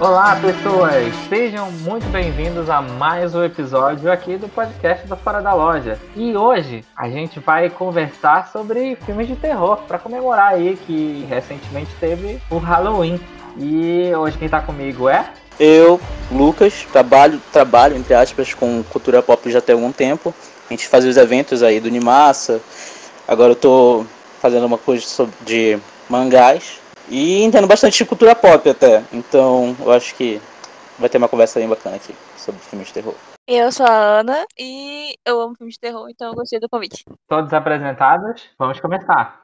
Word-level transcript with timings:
Olá, 0.00 0.36
pessoas! 0.40 1.12
Sejam 1.28 1.72
muito 1.72 2.08
bem-vindos 2.10 2.70
a 2.70 2.80
mais 2.80 3.34
um 3.34 3.42
episódio 3.42 4.12
aqui 4.12 4.36
do 4.36 4.48
podcast 4.48 5.04
do 5.08 5.16
Fora 5.16 5.42
da 5.42 5.52
Loja. 5.52 5.98
E 6.14 6.36
hoje 6.36 6.84
a 6.96 7.10
gente 7.10 7.40
vai 7.40 7.68
conversar 7.68 8.48
sobre 8.52 8.94
filmes 9.04 9.26
de 9.26 9.34
terror 9.34 9.78
para 9.88 9.98
comemorar 9.98 10.52
aí 10.52 10.78
que 10.86 11.26
recentemente 11.28 11.90
teve 11.98 12.40
o 12.48 12.58
Halloween. 12.58 13.20
E 13.56 14.14
hoje 14.14 14.38
quem 14.38 14.48
tá 14.48 14.60
comigo 14.60 15.08
é 15.08 15.32
eu, 15.58 16.00
Lucas, 16.30 16.86
trabalho, 16.92 17.42
trabalho 17.52 17.96
entre 17.96 18.14
aspas 18.14 18.54
com 18.54 18.84
cultura 18.84 19.20
pop 19.20 19.50
já 19.50 19.60
tem 19.60 19.74
algum 19.74 19.90
tempo. 19.90 20.32
A 20.70 20.72
gente 20.72 20.86
fazia 20.86 21.10
os 21.10 21.16
eventos 21.16 21.60
aí 21.60 21.80
do 21.80 21.90
Nimassa. 21.90 22.60
Agora 23.26 23.50
eu 23.50 23.56
tô 23.56 24.06
fazendo 24.40 24.64
uma 24.64 24.78
coisa 24.78 25.28
de 25.44 25.76
mangás 26.08 26.77
e 27.10 27.42
entendo 27.42 27.66
bastante 27.66 27.98
de 27.98 28.04
cultura 28.04 28.34
pop 28.34 28.68
até. 28.68 29.02
Então 29.12 29.76
eu 29.80 29.92
acho 29.92 30.14
que 30.14 30.40
vai 30.98 31.08
ter 31.08 31.18
uma 31.18 31.28
conversa 31.28 31.58
bem 31.58 31.68
bacana 31.68 31.96
aqui 31.96 32.14
sobre 32.36 32.60
filmes 32.60 32.88
de 32.88 32.94
terror. 32.94 33.14
Eu 33.46 33.72
sou 33.72 33.86
a 33.86 34.20
Ana 34.20 34.44
e 34.58 35.16
eu 35.24 35.40
amo 35.40 35.54
filmes 35.56 35.74
de 35.74 35.80
terror, 35.80 36.08
então 36.10 36.28
eu 36.28 36.34
gostei 36.34 36.60
do 36.60 36.68
convite. 36.68 37.04
Todos 37.26 37.52
apresentados, 37.52 38.42
vamos 38.58 38.78
começar. 38.78 39.40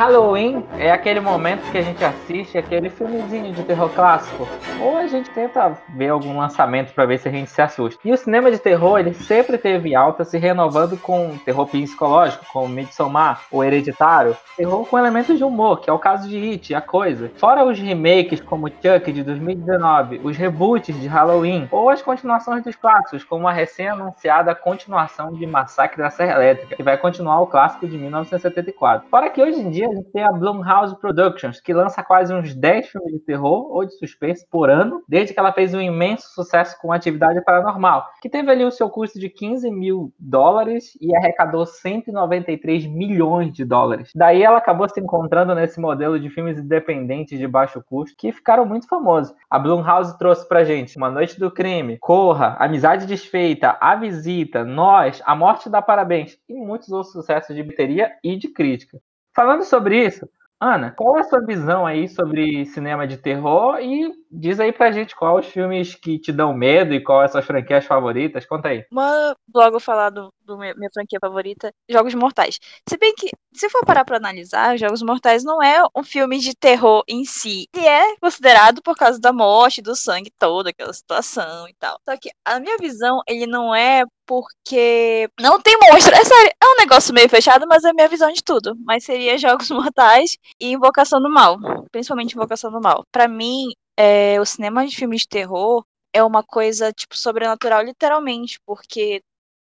Halloween 0.00 0.64
é 0.78 0.90
aquele 0.90 1.20
momento 1.20 1.70
que 1.70 1.76
a 1.76 1.82
gente 1.82 2.02
assiste 2.02 2.56
aquele 2.56 2.88
filmezinho 2.88 3.52
de 3.52 3.62
terror 3.64 3.90
clássico, 3.90 4.48
ou 4.80 4.96
a 4.96 5.06
gente 5.06 5.28
tenta 5.28 5.76
ver 5.90 6.08
algum 6.08 6.38
lançamento 6.38 6.94
para 6.94 7.04
ver 7.04 7.18
se 7.18 7.28
a 7.28 7.30
gente 7.30 7.50
se 7.50 7.60
assusta. 7.60 8.00
E 8.02 8.10
o 8.10 8.16
cinema 8.16 8.50
de 8.50 8.58
terror, 8.58 8.98
ele 8.98 9.12
sempre 9.12 9.58
teve 9.58 9.94
alta, 9.94 10.24
se 10.24 10.38
renovando 10.38 10.96
com 10.96 11.36
terror 11.44 11.66
psicológico, 11.66 12.46
como 12.50 12.66
Midsommar, 12.66 13.42
o 13.52 13.62
Hereditário, 13.62 14.34
terror 14.56 14.86
com 14.86 14.98
elementos 14.98 15.36
de 15.36 15.44
humor, 15.44 15.82
que 15.82 15.90
é 15.90 15.92
o 15.92 15.98
caso 15.98 16.26
de 16.26 16.50
It, 16.50 16.74
a 16.74 16.80
coisa. 16.80 17.30
Fora 17.36 17.62
os 17.62 17.78
remakes 17.78 18.40
como 18.40 18.70
Chuck 18.70 19.12
de 19.12 19.22
2019, 19.22 20.22
os 20.24 20.34
reboots 20.34 20.98
de 20.98 21.08
Halloween, 21.08 21.68
ou 21.70 21.90
as 21.90 22.00
continuações 22.00 22.64
dos 22.64 22.74
clássicos, 22.74 23.22
como 23.22 23.46
a 23.46 23.52
recém-anunciada 23.52 24.54
continuação 24.54 25.30
de 25.34 25.46
Massacre 25.46 25.98
da 25.98 26.08
Serra 26.08 26.36
Elétrica, 26.36 26.74
que 26.74 26.82
vai 26.82 26.96
continuar 26.96 27.42
o 27.42 27.46
clássico 27.46 27.86
de 27.86 27.98
1974. 27.98 29.06
Fora 29.10 29.28
que 29.28 29.42
hoje 29.42 29.60
em 29.60 29.68
dia 29.68 29.89
gente 29.94 30.10
tem 30.12 30.22
a 30.22 30.32
Blumhouse 30.32 30.98
Productions, 30.98 31.60
que 31.60 31.72
lança 31.72 32.02
quase 32.02 32.32
uns 32.32 32.54
10 32.54 32.88
filmes 32.88 33.12
de 33.12 33.20
terror 33.20 33.70
ou 33.70 33.84
de 33.84 33.96
suspense 33.96 34.46
por 34.50 34.70
ano, 34.70 35.02
desde 35.08 35.34
que 35.34 35.40
ela 35.40 35.52
fez 35.52 35.74
um 35.74 35.80
imenso 35.80 36.28
sucesso 36.34 36.76
com 36.80 36.92
Atividade 36.92 37.42
Paranormal, 37.44 38.06
que 38.20 38.28
teve 38.28 38.50
ali 38.50 38.64
o 38.64 38.70
seu 38.70 38.88
custo 38.88 39.18
de 39.18 39.28
15 39.28 39.70
mil 39.70 40.12
dólares 40.18 40.96
e 41.00 41.14
arrecadou 41.16 41.66
193 41.66 42.86
milhões 42.86 43.52
de 43.52 43.64
dólares. 43.64 44.10
Daí 44.14 44.42
ela 44.42 44.58
acabou 44.58 44.88
se 44.88 45.00
encontrando 45.00 45.54
nesse 45.54 45.80
modelo 45.80 46.18
de 46.18 46.30
filmes 46.30 46.58
independentes 46.58 47.38
de 47.38 47.46
baixo 47.46 47.82
custo, 47.82 48.16
que 48.16 48.32
ficaram 48.32 48.66
muito 48.66 48.88
famosos. 48.88 49.34
A 49.48 49.58
Blumhouse 49.58 50.18
trouxe 50.18 50.46
pra 50.48 50.64
gente 50.64 50.96
Uma 50.96 51.10
Noite 51.10 51.38
do 51.38 51.50
Crime, 51.50 51.98
Corra, 51.98 52.56
Amizade 52.58 53.06
Desfeita, 53.06 53.76
A 53.80 53.94
Visita, 53.96 54.64
Nós, 54.64 55.22
A 55.24 55.34
Morte 55.34 55.68
dá 55.68 55.82
Parabéns 55.82 56.38
e 56.48 56.54
muitos 56.54 56.90
outros 56.90 57.12
sucessos 57.12 57.54
de 57.54 57.62
bilheteria 57.62 58.12
e 58.22 58.36
de 58.36 58.48
crítica. 58.48 59.00
Falando 59.34 59.64
sobre 59.64 60.06
isso, 60.06 60.28
Ana, 60.60 60.90
qual 60.92 61.16
é 61.16 61.20
a 61.20 61.24
sua 61.24 61.44
visão 61.44 61.86
aí 61.86 62.08
sobre 62.08 62.64
cinema 62.66 63.06
de 63.06 63.16
terror 63.16 63.78
e 63.80 64.12
diz 64.30 64.60
aí 64.60 64.72
pra 64.72 64.92
gente 64.92 65.16
quais 65.16 65.46
os 65.46 65.52
filmes 65.52 65.94
que 65.94 66.18
te 66.18 66.32
dão 66.32 66.54
medo 66.54 66.94
e 66.94 67.02
são 67.04 67.40
as 67.40 67.44
franquias 67.44 67.84
favoritas, 67.84 68.46
conta 68.46 68.68
aí. 68.68 68.84
Uma 68.90 69.34
logo 69.52 69.80
falar 69.80 70.10
do, 70.10 70.32
do 70.44 70.56
minha, 70.56 70.74
minha 70.74 70.90
franquia 70.92 71.18
favorita, 71.20 71.72
Jogos 71.88 72.14
Mortais. 72.14 72.58
Se 72.88 72.96
bem 72.96 73.14
que, 73.14 73.30
se 73.52 73.68
for 73.68 73.84
parar 73.84 74.04
pra 74.04 74.16
analisar, 74.16 74.78
Jogos 74.78 75.02
Mortais 75.02 75.42
não 75.42 75.62
é 75.62 75.82
um 75.96 76.04
filme 76.04 76.38
de 76.38 76.54
terror 76.54 77.02
em 77.08 77.24
si. 77.24 77.66
Ele 77.74 77.86
é 77.86 78.16
considerado 78.16 78.80
por 78.82 78.96
causa 78.96 79.20
da 79.20 79.32
morte, 79.32 79.82
do 79.82 79.96
sangue 79.96 80.30
todo, 80.38 80.68
aquela 80.68 80.92
situação 80.92 81.68
e 81.68 81.74
tal. 81.74 81.98
Só 82.08 82.16
que 82.16 82.30
a 82.44 82.60
minha 82.60 82.76
visão, 82.78 83.20
ele 83.26 83.46
não 83.46 83.74
é 83.74 84.04
porque 84.30 85.28
não 85.40 85.60
tem 85.60 85.76
monstro. 85.82 86.14
É 86.14 86.24
sério, 86.24 86.52
é 86.62 86.66
um 86.66 86.76
negócio 86.78 87.12
meio 87.12 87.28
fechado, 87.28 87.66
mas 87.68 87.82
é 87.82 87.90
a 87.90 87.92
minha 87.92 88.06
visão 88.06 88.32
de 88.32 88.42
tudo. 88.44 88.76
Mas 88.84 89.02
seria 89.04 89.36
Jogos 89.36 89.68
Mortais 89.70 90.36
e 90.60 90.72
Invocação 90.72 91.20
do 91.20 91.28
Mal. 91.28 91.58
Principalmente 91.90 92.34
Invocação 92.36 92.70
do 92.70 92.80
Mal. 92.80 93.04
Para 93.10 93.26
mim, 93.26 93.66
é, 94.00 94.40
o 94.40 94.46
cinema 94.46 94.86
de 94.86 94.96
filmes 94.96 95.22
de 95.22 95.28
terror 95.28 95.84
é 96.10 96.24
uma 96.24 96.42
coisa, 96.42 96.90
tipo, 96.90 97.16
sobrenatural, 97.16 97.82
literalmente, 97.82 98.58
porque 98.64 99.22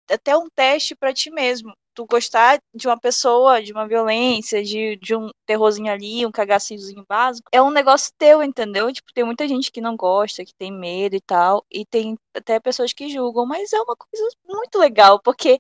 é 0.08 0.14
até 0.14 0.36
um 0.36 0.48
teste 0.48 0.94
para 0.94 1.12
ti 1.12 1.30
mesmo. 1.32 1.74
Tu 1.94 2.06
gostar 2.06 2.60
de 2.72 2.86
uma 2.86 2.96
pessoa, 2.98 3.60
de 3.60 3.72
uma 3.72 3.88
violência, 3.88 4.62
de, 4.62 4.96
de 4.96 5.16
um 5.16 5.30
terrorzinho 5.44 5.90
ali, 5.92 6.24
um 6.24 6.30
cagacinhozinho 6.30 7.04
básico, 7.08 7.48
é 7.52 7.60
um 7.60 7.72
negócio 7.72 8.12
teu, 8.16 8.40
entendeu? 8.40 8.92
Tipo, 8.92 9.12
tem 9.12 9.24
muita 9.24 9.48
gente 9.48 9.72
que 9.72 9.80
não 9.80 9.96
gosta, 9.96 10.44
que 10.44 10.54
tem 10.54 10.70
medo 10.70 11.16
e 11.16 11.20
tal, 11.20 11.64
e 11.69 11.84
tem 11.84 12.16
até 12.32 12.60
pessoas 12.60 12.92
que 12.92 13.08
julgam, 13.08 13.44
mas 13.44 13.72
é 13.72 13.80
uma 13.80 13.96
coisa 13.96 14.28
muito 14.46 14.78
legal, 14.78 15.20
porque 15.20 15.58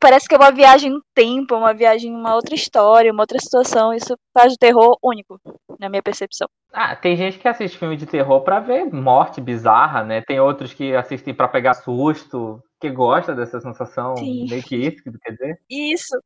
parece 0.00 0.28
que 0.28 0.34
é 0.34 0.38
uma 0.38 0.50
viagem 0.50 0.90
no 0.90 1.02
tempo, 1.14 1.56
uma 1.56 1.72
viagem 1.72 2.14
uma 2.14 2.34
outra 2.34 2.54
história, 2.54 3.12
uma 3.12 3.22
outra 3.22 3.38
situação. 3.38 3.92
Isso 3.92 4.16
faz 4.36 4.52
o 4.52 4.58
terror 4.58 4.96
único, 5.02 5.40
na 5.78 5.88
minha 5.88 6.02
percepção. 6.02 6.48
Ah, 6.72 6.94
tem 6.94 7.16
gente 7.16 7.38
que 7.38 7.48
assiste 7.48 7.78
filme 7.78 7.96
de 7.96 8.06
terror 8.06 8.42
para 8.42 8.60
ver 8.60 8.84
morte 8.92 9.40
bizarra, 9.40 10.04
né? 10.04 10.20
Tem 10.20 10.38
outros 10.38 10.74
que 10.74 10.94
assistem 10.94 11.32
para 11.32 11.48
pegar 11.48 11.74
susto, 11.74 12.62
que 12.80 12.90
gosta 12.90 13.34
dessa 13.34 13.60
sensação 13.60 14.16
Sim. 14.16 14.46
meio 14.48 14.62
que 14.62 14.76
isso 14.76 15.02
que 15.02 15.10
quer 15.18 15.32
dizer. 15.32 15.58
Isso. 15.70 16.18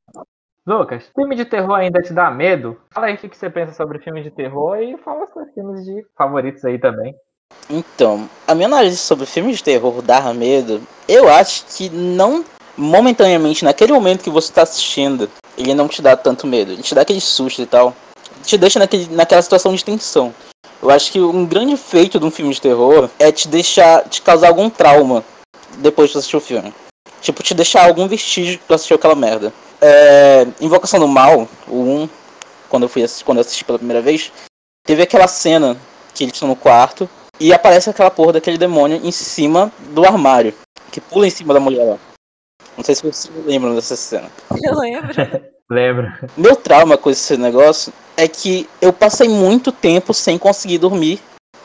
Lucas, 0.67 1.11
filme 1.15 1.35
de 1.35 1.45
terror 1.45 1.75
ainda 1.75 2.01
te 2.01 2.13
dá 2.13 2.31
medo? 2.31 2.81
Fala 2.93 3.07
aí 3.07 3.15
o 3.15 3.19
que 3.19 3.29
que 3.29 3.37
você 3.37 3.51
pensa 3.51 3.73
sobre 3.73 3.99
filme 3.99 4.23
de 4.23 4.31
terror 4.31 4.77
e 4.79 4.97
fala 4.99 5.27
seus 5.27 5.53
filmes 5.53 5.85
de 5.85 6.05
favoritos 6.17 6.65
aí 6.65 6.79
também. 6.79 7.15
Então, 7.69 8.29
a 8.47 8.55
minha 8.55 8.69
análise 8.69 8.97
sobre 8.97 9.27
filmes 9.27 9.59
de 9.59 9.65
terror 9.65 10.01
dar 10.03 10.33
medo, 10.35 10.81
eu 11.09 11.29
acho 11.29 11.65
que 11.77 11.91
não 11.91 12.45
momentaneamente, 12.77 13.65
naquele 13.65 13.93
momento 13.93 14.23
que 14.23 14.31
você 14.31 14.51
está 14.51 14.63
assistindo, 14.63 15.31
ele 15.57 15.75
não 15.75 15.89
te 15.89 16.01
dá 16.01 16.17
tanto 16.17 16.47
medo, 16.47 16.73
ele 16.73 16.83
te 16.83 16.95
dá 16.95 17.03
aquele 17.03 17.21
susto 17.21 17.63
e 17.63 17.67
tal, 17.67 17.95
te 18.45 18.57
deixa 18.57 18.79
naquele, 18.79 19.09
naquela 19.15 19.43
situação 19.43 19.75
de 19.75 19.85
tensão. 19.85 20.35
Eu 20.83 20.91
acho 20.91 21.13
que 21.13 21.21
um 21.21 21.47
grande 21.47 21.77
feito 21.77 22.19
de 22.19 22.25
um 22.25 22.31
filme 22.31 22.53
de 22.53 22.61
terror 22.61 23.09
é 23.19 23.31
te 23.31 23.47
deixar, 23.47 24.09
te 24.09 24.21
causar 24.21 24.49
algum 24.49 24.69
trauma 24.69 25.25
depois 25.79 26.11
de 26.11 26.19
assistir 26.19 26.37
o 26.37 26.41
filme. 26.41 26.75
Tipo, 27.21 27.43
te 27.43 27.55
deixar 27.55 27.87
algum 27.87 28.09
vestígio 28.09 28.59
que 28.59 28.65
tu 28.67 28.75
assistiu 28.75 28.97
aquela 28.97 29.15
merda. 29.15 29.53
É, 29.81 30.47
Invocação 30.61 30.99
do 30.99 31.07
Mal, 31.07 31.49
o 31.69 31.77
1, 31.77 32.09
quando 32.69 32.83
eu 32.85 32.89
fui 32.89 33.05
assistir, 33.05 33.25
quando 33.25 33.39
eu 33.39 33.43
assisti 33.43 33.65
pela 33.65 33.79
primeira 33.79 34.03
vez, 34.03 34.33
teve 34.85 35.03
aquela 35.03 35.29
cena 35.29 35.77
que 36.15 36.25
eles 36.25 36.35
estão 36.35 36.49
no 36.49 36.57
quarto 36.57 37.09
e 37.39 37.53
aparece 37.53 37.89
aquela 37.89 38.11
porra 38.11 38.35
daquele 38.35 38.59
demônio 38.59 39.01
em 39.05 39.13
cima 39.13 39.73
do 39.91 40.05
armário, 40.05 40.53
que 40.91 41.01
pula 41.01 41.27
em 41.27 41.31
cima 41.31 41.55
da 41.55 41.61
mulher 41.61 41.85
lá. 41.85 41.99
Não 42.77 42.85
sei 42.85 42.95
se 42.95 43.03
vocês 43.03 43.31
lembram 43.45 43.75
dessa 43.75 43.97
cena. 43.97 44.31
Eu 44.63 44.79
lembro. 44.79 45.13
Lembro. 45.71 46.13
Meu 46.37 46.55
trauma 46.55 46.99
com 46.99 47.09
esse 47.09 47.35
negócio 47.39 47.95
é 48.15 48.29
que 48.29 48.69
eu 48.79 48.93
passei 48.93 49.27
muito 49.27 49.73
tempo 49.73 50.13
sem 50.13 50.37
conseguir 50.37 50.77
dormir 50.77 51.19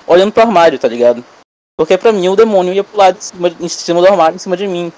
olhando 0.08 0.32
pro 0.32 0.44
armário, 0.44 0.80
tá 0.80 0.88
ligado? 0.88 1.22
Porque 1.78 1.98
pra 1.98 2.14
mim 2.14 2.30
o 2.30 2.36
demônio 2.36 2.74
ia 2.74 2.86
pular 2.86 3.12
de 3.12 3.24
cima, 3.24 3.54
em 3.60 3.68
cima 3.68 4.00
do 4.00 4.08
armário, 4.08 4.36
em 4.36 4.40
cima 4.40 4.56
de 4.56 4.66
mim. 4.66 4.94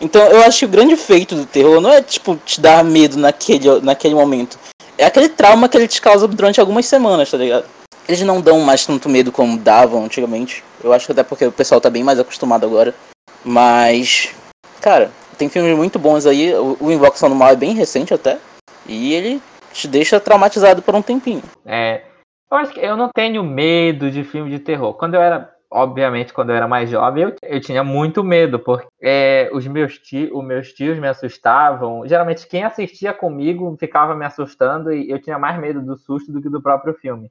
Então 0.00 0.20
eu 0.26 0.42
acho 0.42 0.60
que 0.60 0.64
o 0.64 0.68
grande 0.68 0.96
feito 0.96 1.36
do 1.36 1.46
terror 1.46 1.80
não 1.80 1.92
é 1.92 2.02
tipo 2.02 2.36
te 2.44 2.60
dar 2.60 2.82
medo 2.82 3.16
naquele, 3.18 3.80
naquele 3.82 4.14
momento. 4.14 4.58
É 4.98 5.06
aquele 5.06 5.28
trauma 5.28 5.68
que 5.68 5.76
ele 5.76 5.86
te 5.86 6.00
causa 6.02 6.26
durante 6.26 6.60
algumas 6.60 6.86
semanas, 6.86 7.30
tá 7.30 7.36
ligado? 7.36 7.66
Eles 8.08 8.20
não 8.22 8.40
dão 8.40 8.60
mais 8.60 8.84
tanto 8.84 9.08
medo 9.08 9.30
como 9.30 9.56
davam 9.56 10.04
antigamente. 10.04 10.64
Eu 10.82 10.92
acho 10.92 11.06
que 11.06 11.12
até 11.12 11.22
porque 11.22 11.46
o 11.46 11.52
pessoal 11.52 11.80
tá 11.80 11.88
bem 11.88 12.02
mais 12.02 12.18
acostumado 12.18 12.66
agora. 12.66 12.94
Mas, 13.44 14.30
cara, 14.80 15.10
tem 15.40 15.48
filmes 15.48 15.74
muito 15.74 15.98
bons 15.98 16.26
aí. 16.26 16.52
O, 16.54 16.92
Invocação 16.92 17.30
do 17.30 17.34
Mal 17.34 17.48
é 17.48 17.56
bem 17.56 17.72
recente 17.72 18.12
até. 18.12 18.38
E 18.86 19.14
ele 19.14 19.40
te 19.72 19.88
deixa 19.88 20.20
traumatizado 20.20 20.82
por 20.82 20.94
um 20.94 21.00
tempinho. 21.00 21.42
É, 21.64 22.02
eu 22.50 22.58
acho 22.58 22.74
que 22.74 22.80
eu 22.80 22.94
não 22.94 23.08
tenho 23.08 23.42
medo 23.42 24.10
de 24.10 24.22
filme 24.22 24.50
de 24.50 24.58
terror. 24.58 24.92
Quando 24.94 25.14
eu 25.14 25.22
era, 25.22 25.50
obviamente, 25.70 26.34
quando 26.34 26.50
eu 26.50 26.56
era 26.56 26.68
mais 26.68 26.90
jovem, 26.90 27.22
eu, 27.22 27.34
eu 27.42 27.58
tinha 27.58 27.82
muito 27.82 28.22
medo, 28.22 28.58
porque 28.58 28.86
é, 29.00 29.48
os, 29.54 29.66
meus 29.66 29.98
tios, 29.98 30.30
os 30.30 30.44
meus 30.44 30.72
tios 30.74 30.98
me 30.98 31.08
assustavam. 31.08 32.06
Geralmente, 32.06 32.46
quem 32.46 32.64
assistia 32.64 33.14
comigo 33.14 33.74
ficava 33.80 34.14
me 34.14 34.26
assustando 34.26 34.92
e 34.92 35.10
eu 35.10 35.18
tinha 35.22 35.38
mais 35.38 35.58
medo 35.58 35.80
do 35.80 35.96
susto 35.96 36.30
do 36.30 36.42
que 36.42 36.50
do 36.50 36.60
próprio 36.60 36.92
filme. 36.92 37.30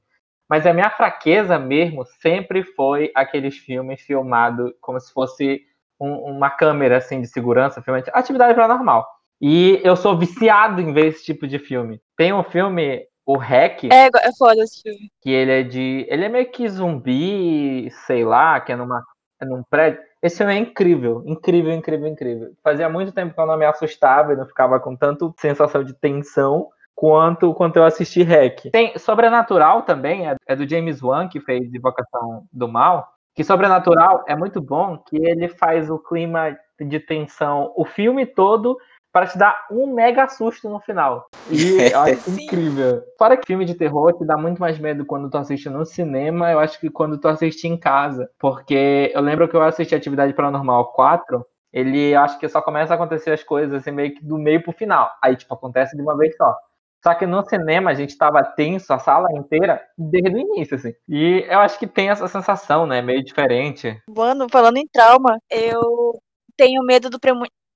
Mas 0.49 0.65
a 0.65 0.73
minha 0.73 0.89
fraqueza 0.89 1.59
mesmo 1.59 2.03
sempre 2.19 2.63
foi 2.63 3.11
aqueles 3.13 3.55
filmes 3.55 4.01
filmados 4.01 4.71
como 4.81 4.99
se 4.99 5.13
fosse 5.13 5.68
um- 5.99 6.31
uma 6.31 6.49
câmera 6.49 6.97
assim 6.97 7.21
de 7.21 7.27
segurança, 7.27 7.81
filmante, 7.81 8.09
atividade 8.13 8.53
paranormal. 8.55 9.07
E 9.41 9.79
eu 9.83 9.95
sou 9.95 10.17
viciado 10.17 10.81
em 10.81 10.91
ver 10.93 11.07
esse 11.07 11.23
tipo 11.23 11.47
de 11.47 11.57
filme. 11.59 12.01
Tem 12.17 12.33
um 12.33 12.43
filme, 12.43 13.03
o 13.25 13.37
Hack, 13.37 13.85
É, 13.85 14.07
é 14.07 14.31
foda 14.37 14.61
esse 14.63 14.81
filme. 14.81 15.09
que 15.21 15.29
ele 15.29 15.51
é 15.51 15.63
de. 15.63 16.05
Ele 16.09 16.25
é 16.25 16.29
meio 16.29 16.49
que 16.51 16.67
zumbi, 16.67 17.89
sei 18.05 18.23
lá, 18.25 18.59
que 18.59 18.71
é 18.71 18.75
numa. 18.75 19.03
É 19.41 19.45
num 19.45 19.63
prédio. 19.69 20.01
Esse 20.21 20.37
filme 20.39 20.53
é 20.53 20.57
incrível, 20.57 21.23
incrível, 21.25 21.71
incrível, 21.71 22.07
incrível. 22.07 22.49
Fazia 22.61 22.89
muito 22.89 23.13
tempo 23.13 23.33
que 23.33 23.39
eu 23.39 23.45
não 23.45 23.57
me 23.57 23.65
assustava 23.65 24.33
e 24.33 24.35
não 24.35 24.45
ficava 24.45 24.77
com 24.79 24.93
tanto 24.93 25.33
sensação 25.39 25.81
de 25.81 25.93
tensão 25.93 26.67
quanto 26.93 27.53
quanto 27.53 27.77
eu 27.77 27.85
assisti 27.85 28.21
Hack. 28.23 28.69
Tem 28.71 28.97
Sobrenatural 28.97 29.83
também, 29.83 30.27
é, 30.29 30.35
é 30.45 30.55
do 30.57 30.67
James 30.67 31.01
Wan, 31.01 31.29
que 31.29 31.39
fez 31.39 31.73
Invocação 31.73 32.43
do 32.51 32.67
Mal. 32.67 33.07
Que 33.35 33.43
Sobrenatural 33.43 34.23
é 34.27 34.35
muito 34.35 34.61
bom, 34.61 34.97
que 34.97 35.17
ele 35.17 35.47
faz 35.49 35.89
o 35.89 35.97
clima 35.99 36.57
de 36.79 36.99
tensão 36.99 37.73
o 37.75 37.85
filme 37.85 38.25
todo 38.25 38.77
para 39.11 39.27
te 39.27 39.37
dar 39.37 39.67
um 39.71 39.93
mega 39.93 40.27
susto 40.27 40.69
no 40.69 40.79
final. 40.79 41.27
E 41.49 41.91
eu 41.91 41.99
acho 41.99 42.29
incrível. 42.29 43.01
Fora 43.17 43.35
que 43.35 43.47
filme 43.47 43.65
de 43.65 43.75
terror 43.75 44.13
te 44.13 44.25
dá 44.25 44.37
muito 44.37 44.59
mais 44.59 44.77
medo 44.77 45.05
quando 45.05 45.29
tu 45.29 45.37
assiste 45.37 45.69
no 45.69 45.85
cinema, 45.85 46.51
eu 46.51 46.59
acho 46.59 46.79
que 46.79 46.89
quando 46.89 47.17
tu 47.17 47.27
assiste 47.27 47.67
em 47.67 47.77
casa. 47.77 48.29
Porque 48.39 49.11
eu 49.13 49.21
lembro 49.21 49.47
que 49.47 49.55
eu 49.55 49.61
assisti 49.61 49.95
Atividade 49.95 50.33
Paranormal 50.33 50.91
4, 50.93 51.45
ele 51.73 52.15
acho 52.15 52.39
que 52.39 52.47
só 52.47 52.61
começa 52.61 52.93
a 52.93 52.95
acontecer 52.95 53.31
as 53.31 53.43
coisas 53.43 53.73
assim, 53.73 53.91
meio 53.91 54.13
que 54.13 54.23
do 54.23 54.37
meio 54.37 54.61
pro 54.61 54.71
final. 54.71 55.11
Aí, 55.21 55.35
tipo, 55.35 55.53
acontece 55.53 55.95
de 55.95 56.01
uma 56.01 56.15
vez 56.17 56.35
só. 56.35 56.55
Só 57.01 57.13
que 57.15 57.25
no 57.25 57.43
cinema 57.47 57.91
a 57.91 57.93
gente 57.93 58.17
tava 58.17 58.43
tenso, 58.43 58.91
a 58.91 58.99
sala 58.99 59.27
inteira, 59.33 59.81
desde 59.97 60.35
o 60.35 60.37
início, 60.37 60.75
assim. 60.75 60.93
E 61.07 61.45
eu 61.47 61.59
acho 61.59 61.79
que 61.79 61.87
tem 61.87 62.09
essa 62.09 62.27
sensação, 62.27 62.85
né? 62.85 63.01
Meio 63.01 63.23
diferente. 63.23 64.01
Mano, 64.09 64.47
falando 64.51 64.77
em 64.77 64.87
trauma, 64.87 65.39
eu 65.49 65.81
tenho 66.57 66.83
medo 66.83 67.09
do 67.09 67.19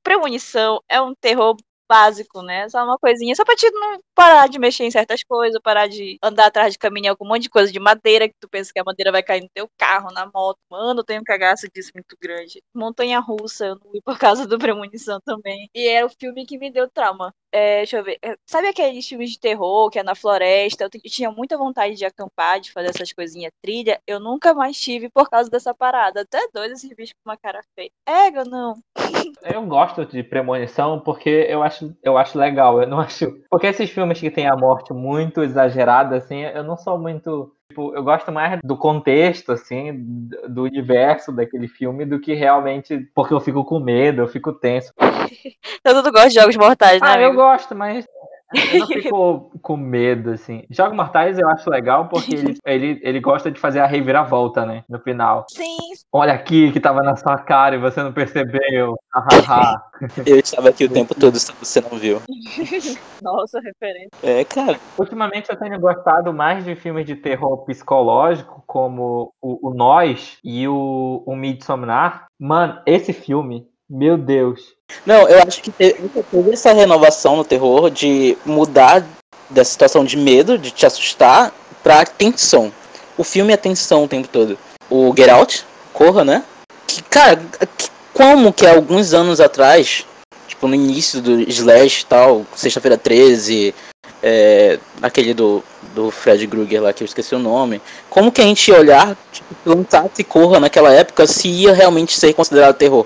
premonição. 0.03 0.81
É 0.89 0.99
um 1.01 1.15
terror 1.15 1.55
básico, 1.87 2.41
né? 2.41 2.67
Só 2.69 2.83
uma 2.83 2.97
coisinha, 2.97 3.35
só 3.35 3.45
pra 3.45 3.55
te 3.55 3.69
não 3.69 3.99
parar 4.15 4.47
de 4.47 4.57
mexer 4.57 4.83
em 4.83 4.91
certas 4.91 5.23
coisas, 5.23 5.61
parar 5.61 5.87
de 5.87 6.17
andar 6.23 6.47
atrás 6.47 6.73
de 6.73 6.79
caminhão 6.79 7.15
com 7.15 7.23
um 7.23 7.27
monte 7.27 7.43
de 7.43 7.49
coisa 7.49 7.71
de 7.71 7.79
madeira, 7.79 8.27
que 8.27 8.35
tu 8.39 8.49
pensa 8.49 8.71
que 8.73 8.79
a 8.79 8.83
madeira 8.83 9.11
vai 9.11 9.21
cair 9.21 9.41
no 9.41 9.49
teu 9.53 9.69
carro, 9.77 10.11
na 10.11 10.25
moto. 10.25 10.57
Mano, 10.69 11.01
eu 11.01 11.03
tenho 11.03 11.21
um 11.21 11.23
cagaço 11.23 11.67
disso 11.73 11.91
muito 11.93 12.17
grande. 12.19 12.61
Montanha 12.73 13.19
russa, 13.19 13.67
eu 13.67 13.75
não 13.75 13.91
vi 13.91 14.01
por 14.01 14.17
causa 14.17 14.47
do 14.47 14.57
premonição 14.57 15.19
também. 15.23 15.69
E 15.73 15.87
é 15.87 16.03
o 16.03 16.09
filme 16.09 16.45
que 16.45 16.57
me 16.57 16.71
deu 16.71 16.89
trauma. 16.89 17.33
É, 17.55 17.77
deixa 17.77 17.97
eu 17.97 18.03
ver. 18.03 18.17
É, 18.23 18.35
sabe 18.47 18.67
aqueles 18.67 19.07
filmes 19.07 19.29
de 19.29 19.39
terror 19.39 19.87
que 19.91 19.99
é 19.99 20.03
na 20.03 20.15
floresta? 20.15 20.85
Eu, 20.85 20.89
eu 20.91 21.11
tinha 21.11 21.29
muita 21.29 21.55
vontade 21.55 21.93
de 21.95 22.03
acampar, 22.03 22.59
de 22.59 22.71
fazer 22.71 22.89
essas 22.89 23.13
coisinhas 23.13 23.51
trilha. 23.61 24.01
Eu 24.07 24.19
nunca 24.19 24.55
mais 24.55 24.79
tive 24.79 25.07
por 25.09 25.29
causa 25.29 25.51
dessa 25.51 25.71
parada. 25.71 26.21
Até 26.21 26.39
dois 26.51 26.71
esses 26.71 26.89
bichos 26.95 27.13
com 27.23 27.29
uma 27.29 27.37
cara 27.37 27.61
feia. 27.75 27.91
Ego, 28.07 28.43
não. 28.49 28.73
Eu 29.43 29.65
gosto 29.67 30.05
de 30.05 30.23
premonição 30.23 30.99
porque 30.99 31.47
eu 31.49 31.61
acho, 31.61 31.93
eu 32.01 32.17
acho 32.17 32.37
legal. 32.37 32.81
Eu 32.81 32.87
não 32.87 32.99
acho. 32.99 33.39
Porque 33.49 33.67
esses 33.67 33.89
filmes 33.89 34.19
que 34.19 34.31
tem 34.31 34.47
a 34.47 34.55
morte 34.55 34.93
muito 34.93 35.43
exagerada, 35.43 36.15
assim, 36.15 36.41
eu 36.41 36.63
não 36.63 36.77
sou 36.77 36.97
muito. 36.97 37.53
Tipo, 37.73 37.91
eu 37.95 38.03
gosto 38.03 38.31
mais 38.31 38.59
do 38.63 38.77
contexto, 38.77 39.51
assim, 39.51 40.27
do 40.47 40.61
universo 40.61 41.31
daquele 41.31 41.67
filme 41.67 42.05
do 42.05 42.19
que 42.19 42.35
realmente 42.35 43.09
porque 43.15 43.33
eu 43.33 43.39
fico 43.39 43.65
com 43.65 43.79
medo, 43.79 44.21
eu 44.21 44.27
fico 44.27 44.53
tenso. 44.53 44.93
Todo 45.83 45.95
mundo 45.95 46.11
gosta 46.11 46.29
de 46.29 46.35
jogos 46.35 46.55
mortais, 46.55 47.01
né? 47.01 47.07
Ah, 47.07 47.13
amigo? 47.13 47.31
eu 47.31 47.33
gosto, 47.33 47.73
mas 47.73 48.05
eu 48.53 48.53
não 48.79 48.87
fico 48.87 49.51
com 49.59 49.75
medo, 49.75 50.29
assim. 50.29 50.63
Jogos 50.69 50.95
Mortais 50.95 51.39
eu 51.39 51.49
acho 51.49 51.67
legal 51.67 52.07
porque 52.07 52.35
ele, 52.35 52.57
ele, 52.63 52.99
ele 53.01 53.19
gosta 53.19 53.49
de 53.49 53.59
fazer 53.59 53.79
a 53.79 53.87
reviravolta, 53.87 54.65
né? 54.65 54.83
No 54.87 54.99
final. 54.99 55.45
Sim. 55.49 55.77
Olha 56.11 56.33
aqui 56.33 56.71
que 56.71 56.79
tava 56.79 57.01
na 57.01 57.15
sua 57.15 57.39
cara 57.39 57.75
e 57.75 57.79
você 57.79 58.03
não 58.03 58.13
percebeu. 58.13 58.95
eu 60.25 60.39
estava 60.39 60.69
aqui 60.69 60.85
o 60.85 60.89
tempo 60.89 61.13
todo, 61.13 61.37
se 61.39 61.51
você 61.53 61.81
não 61.81 61.97
viu. 61.97 62.21
Nossa, 63.21 63.59
referência. 63.59 64.09
É, 64.23 64.43
cara. 64.43 64.79
Ultimamente 64.97 65.49
eu 65.49 65.55
tenho 65.57 65.79
gostado 65.79 66.33
mais 66.33 66.65
de 66.65 66.75
filmes 66.75 67.05
de 67.05 67.15
terror 67.15 67.63
psicológico, 67.65 68.63
como 68.65 69.33
o, 69.41 69.69
o 69.69 69.73
Nós 69.73 70.37
e 70.43 70.67
o, 70.67 71.23
o 71.25 71.35
Midsommar. 71.35 72.25
Mano, 72.39 72.81
esse 72.85 73.13
filme 73.13 73.67
meu 73.89 74.17
Deus. 74.17 74.73
Não, 75.05 75.27
eu 75.27 75.43
acho 75.45 75.61
que 75.61 75.71
teve, 75.71 76.09
essa 76.51 76.73
renovação 76.73 77.35
no 77.35 77.43
terror 77.43 77.91
de 77.91 78.35
mudar 78.43 79.05
da 79.49 79.63
situação 79.63 80.03
de 80.03 80.17
medo, 80.17 80.57
de 80.57 80.71
te 80.71 80.85
assustar, 80.85 81.53
pra 81.83 82.05
tensão. 82.05 82.71
O 83.17 83.23
filme 83.23 83.53
é 83.53 83.57
tensão 83.57 84.03
o 84.03 84.07
tempo 84.07 84.27
todo. 84.27 84.57
O 84.89 85.13
Get 85.15 85.29
Out, 85.29 85.65
Corra, 85.91 86.25
né? 86.25 86.43
Que, 86.87 87.03
cara, 87.03 87.39
que, 87.77 87.89
como 88.13 88.53
que 88.53 88.65
alguns 88.65 89.13
anos 89.13 89.39
atrás, 89.41 90.05
tipo, 90.47 90.67
no 90.67 90.75
início 90.75 91.21
do 91.21 91.41
Slash 91.41 92.01
e 92.01 92.05
tal, 92.05 92.45
Sexta-feira 92.55 92.97
13, 92.97 93.73
é, 94.21 94.79
aquele 95.01 95.33
do, 95.33 95.63
do 95.93 96.11
Fred 96.11 96.47
Krueger 96.47 96.81
lá, 96.81 96.93
que 96.93 97.03
eu 97.03 97.05
esqueci 97.05 97.35
o 97.35 97.39
nome, 97.39 97.81
como 98.09 98.31
que 98.31 98.41
a 98.41 98.45
gente 98.45 98.69
ia 98.69 98.79
olhar, 98.79 99.17
tipo, 99.31 99.53
lançasse 99.65 100.23
Corra 100.23 100.59
naquela 100.59 100.93
época, 100.93 101.27
se 101.27 101.47
ia 101.47 101.73
realmente 101.73 102.17
ser 102.17 102.33
considerado 102.33 102.75
terror? 102.75 103.05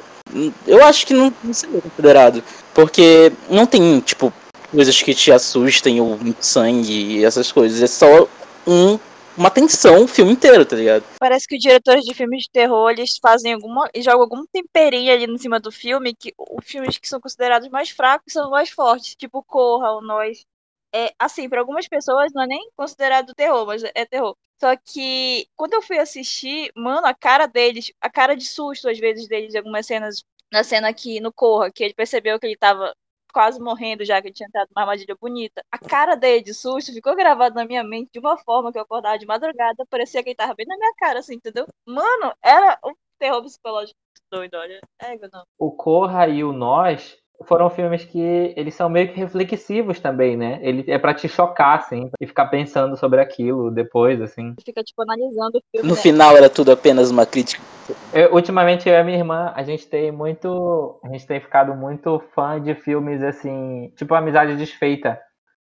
eu 0.65 0.83
acho 0.83 1.05
que 1.05 1.13
não, 1.13 1.33
não 1.43 1.53
seria 1.53 1.81
considerado. 1.81 2.43
Porque 2.73 3.31
não 3.49 3.65
tem, 3.65 3.99
tipo, 4.01 4.31
coisas 4.71 5.01
que 5.01 5.13
te 5.13 5.31
assustem 5.31 5.99
ou 5.99 6.19
sangue 6.39 7.17
e 7.17 7.25
essas 7.25 7.51
coisas. 7.51 7.81
É 7.81 7.87
só 7.87 8.27
um, 8.65 8.99
uma 9.37 9.51
tensão 9.51 10.03
o 10.03 10.07
filme 10.07 10.33
inteiro, 10.33 10.65
tá 10.65 10.75
ligado? 10.75 11.03
Parece 11.19 11.47
que 11.47 11.55
os 11.55 11.61
diretores 11.61 12.03
de 12.03 12.13
filmes 12.13 12.43
de 12.43 12.49
terror, 12.51 12.89
eles 12.89 13.17
fazem 13.21 13.53
alguma. 13.53 13.89
jogam 13.97 14.21
algum 14.21 14.45
temperinho 14.51 15.13
ali 15.13 15.25
em 15.25 15.37
cima 15.37 15.59
do 15.59 15.71
filme, 15.71 16.15
que 16.15 16.33
os 16.37 16.65
filmes 16.65 16.97
que 16.97 17.07
são 17.07 17.21
considerados 17.21 17.69
mais 17.69 17.89
fracos 17.89 18.33
são 18.33 18.49
mais 18.49 18.69
fortes. 18.69 19.15
Tipo 19.15 19.43
Corra, 19.43 19.91
o 19.93 20.01
Nós. 20.01 20.43
É, 20.93 21.13
assim, 21.19 21.49
para 21.49 21.59
algumas 21.59 21.87
pessoas 21.87 22.31
não 22.33 22.43
é 22.43 22.47
nem 22.47 22.69
considerado 22.75 23.33
terror, 23.35 23.65
mas 23.65 23.83
é 23.83 24.05
terror. 24.05 24.35
Só 24.59 24.75
que 24.75 25.47
quando 25.55 25.73
eu 25.73 25.81
fui 25.81 25.99
assistir, 25.99 26.71
mano, 26.75 27.05
a 27.05 27.13
cara 27.13 27.45
deles, 27.45 27.91
a 28.01 28.09
cara 28.09 28.35
de 28.35 28.45
susto 28.45 28.89
às 28.89 28.97
vezes 28.97 29.27
deles, 29.27 29.53
algumas 29.55 29.85
cenas, 29.85 30.23
na 30.51 30.63
cena 30.63 30.89
aqui 30.89 31.19
no 31.19 31.31
Corra, 31.31 31.71
que 31.71 31.83
ele 31.83 31.93
percebeu 31.93 32.39
que 32.39 32.47
ele 32.47 32.57
tava 32.57 32.93
quase 33.37 33.59
morrendo 33.59 34.03
já 34.03 34.19
que 34.19 34.29
ele 34.29 34.33
tinha 34.33 34.47
entrado 34.47 34.69
numa 34.75 34.81
armadilha 34.81 35.15
bonita. 35.15 35.63
A 35.71 35.77
cara 35.77 36.15
dele 36.15 36.41
de 36.41 36.55
susto 36.55 36.91
ficou 36.91 37.15
gravado 37.15 37.53
na 37.53 37.65
minha 37.65 37.83
mente 37.83 38.09
de 38.11 38.17
uma 38.17 38.35
forma 38.35 38.71
que 38.71 38.79
eu 38.79 38.81
acordava 38.81 39.19
de 39.19 39.27
madrugada, 39.27 39.85
parecia 39.91 40.23
que 40.23 40.29
ele 40.29 40.35
tava 40.35 40.55
bem 40.55 40.65
na 40.65 40.75
minha 40.75 40.91
cara, 40.97 41.19
assim, 41.19 41.35
entendeu? 41.35 41.67
Mano, 41.85 42.33
era 42.41 42.79
um 42.83 42.95
terror 43.19 43.43
psicológico 43.43 43.95
doido, 44.31 44.55
olha. 44.55 44.81
É, 44.99 45.15
não. 45.31 45.43
O 45.55 45.71
Corra 45.71 46.27
e 46.27 46.43
o 46.43 46.51
Nós 46.51 47.15
foram 47.45 47.69
filmes 47.69 48.03
que 48.03 48.53
eles 48.55 48.73
são 48.73 48.89
meio 48.89 49.11
que 49.11 49.19
reflexivos 49.19 49.99
também, 49.99 50.35
né? 50.35 50.59
Ele 50.61 50.83
é 50.87 50.97
para 50.97 51.13
te 51.13 51.27
chocar, 51.27 51.77
assim, 51.77 52.09
e 52.19 52.25
ficar 52.25 52.47
pensando 52.47 52.97
sobre 52.97 53.21
aquilo 53.21 53.69
depois, 53.69 54.21
assim. 54.21 54.55
Fica, 54.63 54.83
tipo, 54.83 55.01
analisando 55.01 55.57
o 55.57 55.61
filme. 55.71 55.87
No 55.87 55.95
né? 55.95 56.01
final 56.01 56.35
era 56.35 56.49
tudo 56.49 56.71
apenas 56.71 57.11
uma 57.11 57.25
crítica. 57.25 57.61
Eu, 58.11 58.33
ultimamente, 58.33 58.89
eu 58.89 58.95
e 58.95 58.97
a 58.97 59.03
minha 59.03 59.17
irmã, 59.17 59.53
a 59.55 59.63
gente 59.63 59.87
tem 59.87 60.11
muito. 60.11 60.99
A 61.03 61.09
gente 61.09 61.27
tem 61.27 61.39
ficado 61.39 61.75
muito 61.75 62.21
fã 62.33 62.61
de 62.61 62.73
filmes, 62.75 63.21
assim, 63.21 63.91
tipo 63.95 64.15
Amizade 64.15 64.55
Desfeita. 64.55 65.19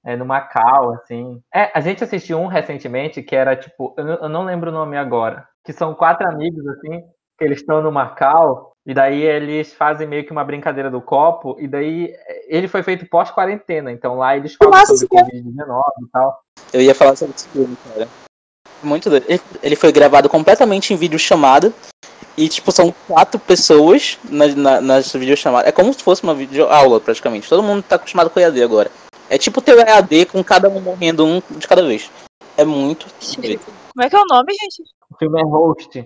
É, 0.04 0.16
no 0.16 0.26
Macau, 0.26 0.94
assim. 0.94 1.40
É, 1.54 1.70
a 1.72 1.80
gente 1.80 2.02
assistiu 2.02 2.36
um 2.40 2.48
recentemente 2.48 3.22
que 3.22 3.36
era, 3.36 3.54
tipo, 3.54 3.94
eu, 3.96 4.04
eu 4.04 4.28
não 4.28 4.44
lembro 4.44 4.70
o 4.70 4.74
nome 4.74 4.96
agora. 4.96 5.46
Que 5.64 5.72
são 5.72 5.94
quatro 5.94 6.26
amigos, 6.26 6.66
assim, 6.66 7.04
eles 7.42 7.58
estão 7.58 7.82
no 7.82 7.92
Macau 7.92 8.72
e 8.84 8.92
daí 8.92 9.22
eles 9.22 9.72
fazem 9.72 10.08
meio 10.08 10.24
que 10.24 10.32
uma 10.32 10.44
brincadeira 10.44 10.90
do 10.90 11.00
copo, 11.00 11.56
e 11.60 11.68
daí 11.68 12.12
ele 12.48 12.66
foi 12.66 12.82
feito 12.82 13.06
pós-quarentena, 13.06 13.92
então 13.92 14.18
lá 14.18 14.36
eles 14.36 14.54
falam 14.54 14.76
Nossa, 14.76 14.96
sobre 14.96 15.18
Covid-19 15.18 15.82
e 16.02 16.10
tal. 16.12 16.42
Eu 16.72 16.80
ia 16.80 16.94
falar 16.94 17.14
sobre 17.14 17.36
esse 17.36 17.48
filme, 17.48 17.76
cara. 17.88 18.08
Muito 18.82 19.08
doido. 19.08 19.26
Ele 19.62 19.76
foi 19.76 19.92
gravado 19.92 20.28
completamente 20.28 20.92
em 20.92 20.96
vídeo 20.96 21.18
chamada. 21.18 21.72
E, 22.36 22.48
tipo, 22.48 22.72
são 22.72 22.92
quatro 23.06 23.38
pessoas 23.38 24.18
na, 24.24 24.48
na, 24.48 24.80
nas 24.80 25.12
videochamadas. 25.12 25.68
É 25.68 25.72
como 25.72 25.92
se 25.92 26.02
fosse 26.02 26.22
uma 26.24 26.34
videoaula, 26.34 26.98
praticamente. 26.98 27.48
Todo 27.48 27.62
mundo 27.62 27.82
tá 27.82 27.96
acostumado 27.96 28.30
com 28.30 28.40
EAD 28.40 28.62
agora. 28.62 28.90
É 29.28 29.38
tipo 29.38 29.60
teu 29.60 29.78
EAD 29.78 30.26
com 30.26 30.42
cada 30.42 30.68
um 30.68 30.80
morrendo 30.80 31.24
um 31.24 31.40
de 31.50 31.68
cada 31.68 31.82
vez. 31.82 32.10
É 32.56 32.64
muito. 32.64 33.06
Como 33.36 34.04
é 34.04 34.10
que 34.10 34.16
é 34.16 34.20
o 34.20 34.26
nome, 34.26 34.52
gente? 34.54 34.82
O 35.10 35.16
filme 35.16 35.40
é 35.40 35.44
Host 35.44 36.04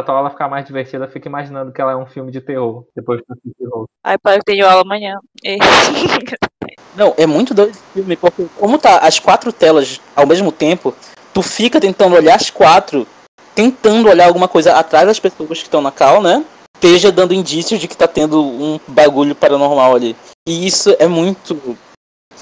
pra 0.00 0.18
ela 0.18 0.30
ficar 0.30 0.48
mais 0.48 0.64
divertida, 0.64 1.06
fica 1.06 1.28
imaginando 1.28 1.70
que 1.70 1.78
ela 1.78 1.92
é 1.92 1.96
um 1.96 2.06
filme 2.06 2.32
de 2.32 2.40
terror, 2.40 2.86
depois 2.96 3.20
que 3.20 3.26
assistir 3.30 3.66
o 3.66 3.84
Ai, 4.02 4.16
pai, 4.16 4.38
eu 4.38 4.42
tenho 4.42 4.66
aula 4.66 4.80
amanhã. 4.80 5.18
Não, 6.96 7.14
é 7.18 7.26
muito 7.26 7.52
doido 7.52 7.72
esse 7.72 7.82
filme, 7.92 8.16
porque 8.16 8.46
como 8.58 8.78
tá 8.78 8.98
as 8.98 9.18
quatro 9.18 9.52
telas 9.52 10.00
ao 10.16 10.26
mesmo 10.26 10.50
tempo, 10.50 10.94
tu 11.34 11.42
fica 11.42 11.78
tentando 11.78 12.16
olhar 12.16 12.36
as 12.36 12.48
quatro, 12.48 13.06
tentando 13.54 14.08
olhar 14.08 14.28
alguma 14.28 14.48
coisa 14.48 14.74
atrás 14.76 15.06
das 15.06 15.20
pessoas 15.20 15.58
que 15.58 15.64
estão 15.64 15.82
na 15.82 15.90
cal, 15.90 16.22
né? 16.22 16.42
Esteja 16.74 17.12
dando 17.12 17.34
indícios 17.34 17.78
de 17.78 17.86
que 17.86 17.96
tá 17.96 18.08
tendo 18.08 18.42
um 18.42 18.80
bagulho 18.88 19.34
paranormal 19.34 19.94
ali. 19.94 20.16
E 20.48 20.66
isso 20.66 20.96
é 20.98 21.06
muito. 21.06 21.76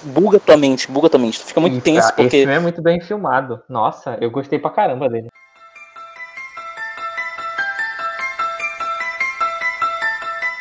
Buga 0.02 0.38
tua 0.38 0.56
mente, 0.56 0.90
buga 0.90 1.10
tua 1.10 1.20
mente. 1.20 1.40
Tu 1.40 1.46
fica 1.46 1.60
muito 1.60 1.80
tenso 1.82 2.08
porque. 2.14 2.36
Esse 2.36 2.46
filme 2.46 2.54
é 2.54 2.60
muito 2.60 2.80
bem 2.80 3.00
filmado. 3.00 3.60
Nossa, 3.68 4.16
eu 4.20 4.30
gostei 4.30 4.58
pra 4.58 4.70
caramba 4.70 5.08
dele. 5.08 5.28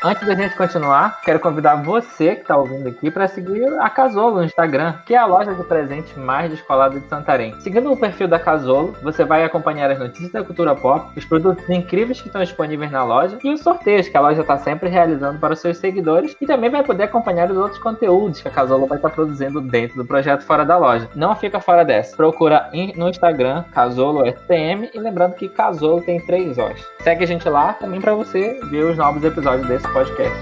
Antes 0.01 0.25
da 0.25 0.33
gente 0.33 0.55
continuar, 0.55 1.19
quero 1.23 1.41
convidar 1.41 1.75
você 1.75 2.33
que 2.33 2.43
está 2.43 2.55
ouvindo 2.55 2.87
aqui 2.87 3.11
para 3.11 3.27
seguir 3.27 3.67
a 3.81 3.89
Casolo 3.89 4.37
no 4.37 4.45
Instagram, 4.45 4.93
que 5.05 5.13
é 5.13 5.17
a 5.17 5.25
loja 5.25 5.53
de 5.53 5.61
presente 5.65 6.17
mais 6.17 6.49
descolada 6.49 6.97
de 6.97 7.05
Santarém. 7.09 7.53
Seguindo 7.59 7.91
o 7.91 7.97
perfil 7.97 8.25
da 8.25 8.39
Casolo, 8.39 8.95
você 9.03 9.25
vai 9.25 9.43
acompanhar 9.43 9.91
as 9.91 9.99
notícias 9.99 10.31
da 10.31 10.41
cultura 10.41 10.73
pop, 10.73 11.11
os 11.17 11.25
produtos 11.25 11.69
incríveis 11.69 12.21
que 12.21 12.27
estão 12.27 12.41
disponíveis 12.41 12.89
na 12.89 13.03
loja 13.03 13.37
e 13.43 13.51
os 13.51 13.59
sorteios 13.59 14.07
que 14.07 14.15
a 14.15 14.21
loja 14.21 14.39
está 14.39 14.57
sempre 14.57 14.87
realizando 14.87 15.37
para 15.37 15.53
os 15.53 15.59
seus 15.59 15.77
seguidores 15.77 16.33
e 16.39 16.45
também 16.45 16.69
vai 16.69 16.81
poder 16.81 17.03
acompanhar 17.03 17.51
os 17.51 17.57
outros 17.57 17.79
conteúdos 17.79 18.41
que 18.41 18.47
a 18.47 18.51
Casolo 18.51 18.87
vai 18.87 18.99
estar 18.99 19.09
produzindo 19.09 19.59
dentro 19.59 19.97
do 19.97 20.05
projeto 20.05 20.45
Fora 20.45 20.63
da 20.63 20.77
Loja. 20.77 21.09
Não 21.13 21.35
fica 21.35 21.59
fora 21.59 21.83
dessa. 21.83 22.15
Procura 22.15 22.69
no 22.95 23.09
Instagram 23.09 23.65
Casolo 23.73 24.25
STM 24.25 24.91
e 24.93 24.97
lembrando 24.97 25.35
que 25.35 25.49
Casolo 25.49 26.01
tem 26.01 26.25
três 26.25 26.57
Os. 26.57 26.87
Segue 27.03 27.25
a 27.25 27.27
gente 27.27 27.49
lá 27.49 27.73
também 27.73 27.99
para 27.99 28.13
você 28.13 28.61
ver 28.69 28.85
os 28.85 28.95
novos 28.95 29.21
episódios 29.25 29.67
desse 29.67 29.88
podcast. 29.93 30.37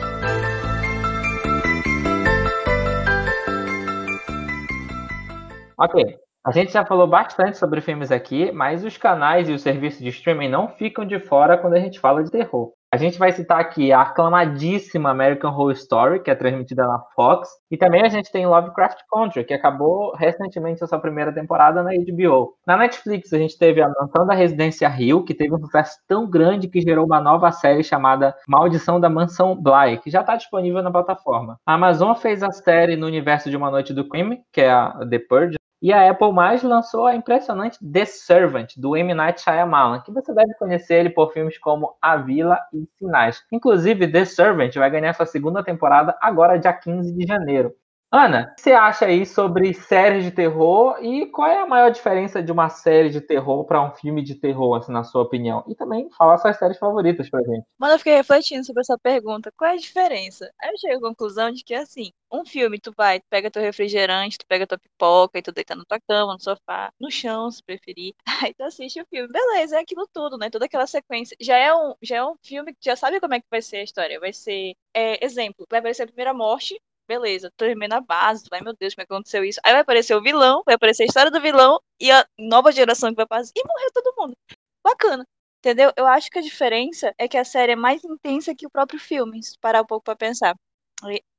Ok, 5.80 6.18
a 6.46 6.52
gente 6.52 6.74
já 6.74 6.86
falou 6.86 7.08
bastante 7.08 7.58
sobre 7.58 7.82
filmes 7.82 8.12
aqui, 8.12 8.52
mas 8.52 8.84
os 8.84 8.98
canais 8.98 9.48
e 9.48 9.54
os 9.54 9.62
serviços 9.62 10.02
de 10.02 10.10
streaming 10.10 10.50
não 10.50 10.68
ficam 10.70 11.06
de 11.06 11.20
fora 11.20 11.58
quando 11.58 11.76
a 11.76 11.80
gente 11.80 12.00
fala 12.00 12.24
de 12.24 12.32
terror. 12.32 12.77
A 12.90 12.96
gente 12.96 13.20
vai 13.20 13.34
citar 13.34 13.60
aqui 13.60 13.92
a 13.92 14.02
aclamadíssima 14.02 15.10
American 15.10 15.52
Horror 15.52 15.74
Story, 15.74 16.24
que 16.24 16.32
é 16.32 16.36
transmitida 16.36 16.88
na 16.88 17.00
Fox, 17.14 17.50
e 17.70 17.76
também 17.76 18.02
a 18.02 18.08
gente 18.08 18.32
tem 18.32 18.48
Lovecraft 18.48 19.00
Country, 19.12 19.44
que 19.44 19.54
acabou 19.54 20.16
recentemente 20.16 20.82
a 20.82 20.88
sua 20.88 20.98
primeira 20.98 21.34
temporada 21.34 21.84
na 21.84 21.92
HBO. 21.92 22.54
Na 22.66 22.78
Netflix 22.78 23.34
a 23.34 23.38
gente 23.38 23.58
teve 23.58 23.82
a 23.82 23.90
Mansão 23.90 24.26
da 24.26 24.34
Residência 24.34 24.88
Hill, 24.88 25.26
que 25.26 25.34
teve 25.34 25.54
um 25.54 25.60
sucesso 25.60 25.98
tão 26.08 26.30
grande 26.30 26.70
que 26.70 26.80
gerou 26.80 27.06
uma 27.06 27.20
nova 27.20 27.52
série 27.52 27.84
chamada 27.84 28.34
Maldição 28.48 29.02
da 29.02 29.10
Mansão 29.10 29.54
Bly, 29.54 29.98
que 30.02 30.10
já 30.10 30.22
está 30.22 30.38
disponível 30.38 30.82
na 30.82 30.90
plataforma. 30.90 31.60
A 31.66 31.74
Amazon 31.74 32.16
fez 32.16 32.42
a 32.42 32.52
série 32.54 32.96
no 32.96 33.06
universo 33.06 33.50
de 33.50 33.58
Uma 33.58 33.70
Noite 33.70 33.94
do 33.94 34.08
Crime, 34.08 34.40
que 34.54 34.62
é 34.62 34.72
a 34.72 34.98
The 35.10 35.20
Purge, 35.20 35.58
e 35.82 35.94
a 35.94 36.10
Apple 36.10 36.34
mais 36.34 36.64
lançou 36.64 37.06
a 37.06 37.16
impressionante 37.16 37.78
The 37.80 38.06
Servant, 38.06 38.74
do 38.78 38.96
M. 38.96 39.14
Night 39.14 39.42
Shyamalan, 39.42 40.02
que 40.02 40.12
você 40.12 40.34
deve 40.34 40.54
conhecer 40.56 40.96
ele 40.96 41.10
por 41.10 41.32
filmes 41.32 41.58
como 41.58 41.96
A 42.02 42.18
Vila 42.18 42.60
e 42.74 42.88
Sinais. 42.98 43.44
Inclusive, 43.52 44.12
The 44.12 44.26
Servant 44.26 44.74
vai 44.76 44.90
ganhar 44.90 45.14
sua 45.14 45.26
segunda 45.26 45.64
temporada 45.64 46.18
agora, 46.22 46.58
dia 46.58 46.74
15 46.74 47.14
de 47.14 47.26
janeiro. 47.28 47.74
Ana, 48.10 48.50
o 48.52 48.56
que 48.56 48.62
você 48.62 48.72
acha 48.72 49.06
aí 49.06 49.26
sobre 49.26 49.74
séries 49.74 50.24
de 50.24 50.32
terror 50.32 50.98
e 51.04 51.26
qual 51.26 51.50
é 51.50 51.58
a 51.58 51.68
maior 51.68 51.92
diferença 51.92 52.42
de 52.42 52.50
uma 52.54 52.70
série 52.70 53.10
de 53.10 53.20
terror 53.20 53.66
para 53.66 53.84
um 53.84 53.92
filme 53.92 54.24
de 54.24 54.36
terror, 54.36 54.78
assim, 54.78 54.94
na 54.94 55.04
sua 55.04 55.24
opinião? 55.24 55.62
E 55.68 55.76
também 55.76 56.10
fala 56.18 56.38
suas 56.38 56.58
séries 56.58 56.78
favoritas 56.78 57.30
pra 57.30 57.42
gente. 57.42 57.66
Mano, 57.78 57.96
eu 57.96 57.98
fiquei 57.98 58.16
refletindo 58.16 58.66
sobre 58.66 58.80
essa 58.80 58.98
pergunta. 58.98 59.52
Qual 59.58 59.70
é 59.70 59.74
a 59.74 59.78
diferença? 59.78 60.50
Aí 60.62 60.70
eu 60.70 60.78
cheguei 60.78 60.96
à 60.96 61.02
conclusão 61.02 61.52
de 61.52 61.66
que, 61.66 61.74
assim, 61.74 62.14
um 62.32 62.46
filme, 62.46 62.80
tu 62.80 62.94
vai, 62.96 63.20
tu 63.20 63.26
pega 63.30 63.52
teu 63.52 63.62
refrigerante, 63.62 64.38
tu 64.38 64.48
pega 64.48 64.66
tua 64.66 64.80
pipoca 64.80 65.38
e 65.38 65.42
tu 65.42 65.52
deita 65.52 65.76
na 65.76 65.84
tua 65.84 66.00
cama, 66.00 66.34
no 66.34 66.40
sofá, 66.40 66.90
no 66.98 67.12
chão, 67.12 67.52
se 67.52 67.62
preferir. 67.62 68.14
Aí 68.50 68.54
tu 68.54 68.64
assiste 68.64 69.02
o 69.02 69.06
filme. 69.10 69.28
Beleza, 69.30 69.76
é 69.76 69.82
aquilo 69.82 70.08
tudo, 70.14 70.38
né? 70.38 70.50
Toda 70.50 70.64
aquela 70.66 70.88
sequência. 70.88 71.36
Já 71.42 71.58
é 71.58 71.76
um, 71.76 71.94
já 72.02 72.16
é 72.18 72.26
um 72.26 72.36
filme 72.42 72.72
que 72.74 72.80
já 72.86 72.96
sabe 72.96 73.20
como 73.20 73.34
é 73.34 73.42
que 73.42 73.48
vai 73.52 73.62
ser 73.62 73.78
a 73.78 73.84
história. 73.84 74.18
Vai 74.18 74.32
ser, 74.32 74.76
é, 74.94 75.26
exemplo, 75.26 75.66
vai 75.70 75.80
aparecer 75.80 76.04
a 76.04 76.08
primeira 76.08 76.34
morte, 76.34 76.80
beleza, 77.08 77.52
termina 77.58 77.98
a 77.98 78.02
base, 78.02 78.46
vai, 78.50 78.62
meu 78.62 78.76
Deus, 78.76 78.94
como 78.94 79.04
é 79.04 79.06
aconteceu 79.06 79.44
isso? 79.46 79.60
Aí 79.64 79.72
vai 79.72 79.82
aparecer 79.82 80.16
o 80.16 80.22
vilão, 80.22 80.64
vai 80.66 80.76
aparecer 80.76 81.04
a 81.04 81.06
história 81.06 81.32
do 81.32 81.42
vilão 81.42 81.80
e 82.00 82.12
a 82.12 82.26
nova 82.38 82.72
geração 82.72 83.10
que 83.10 83.16
vai 83.16 83.26
passar. 83.28 83.52
E 83.56 83.64
morreu 83.68 83.92
todo 83.94 84.14
mundo. 84.18 84.38
Bacana. 84.84 85.26
Entendeu? 85.60 85.92
Eu 85.98 86.06
acho 86.08 86.30
que 86.30 86.40
a 86.40 86.42
diferença 86.42 87.14
é 87.18 87.28
que 87.28 87.38
a 87.38 87.44
série 87.46 87.74
é 87.74 87.76
mais 87.76 88.04
intensa 88.04 88.56
que 88.56 88.66
o 88.68 88.70
próprio 88.70 89.00
filme, 89.00 89.44
se 89.44 89.58
parar 89.60 89.82
um 89.82 89.86
pouco 89.86 90.04
pra 90.06 90.16
pensar. 90.16 90.56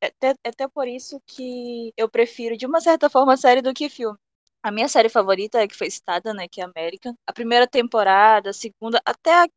É 0.00 0.06
até, 0.06 0.34
é 0.44 0.48
até 0.50 0.68
por 0.68 0.86
isso 0.88 1.20
que 1.26 1.92
eu 1.96 2.08
prefiro, 2.08 2.56
de 2.56 2.66
uma 2.66 2.80
certa 2.80 3.10
forma, 3.10 3.34
a 3.34 3.36
série 3.36 3.62
do 3.62 3.74
que 3.74 3.88
filme. 3.88 4.16
A 4.62 4.70
minha 4.70 4.88
série 4.88 5.08
favorita 5.08 5.60
é 5.60 5.68
que 5.68 5.76
foi 5.76 5.90
citada, 5.90 6.34
né, 6.34 6.46
que 6.48 6.60
é 6.60 6.64
American. 6.64 7.14
A 7.26 7.32
primeira 7.32 7.66
temporada, 7.66 8.50
a 8.50 8.52
segunda, 8.52 9.00
até 9.04 9.32
a 9.44 9.48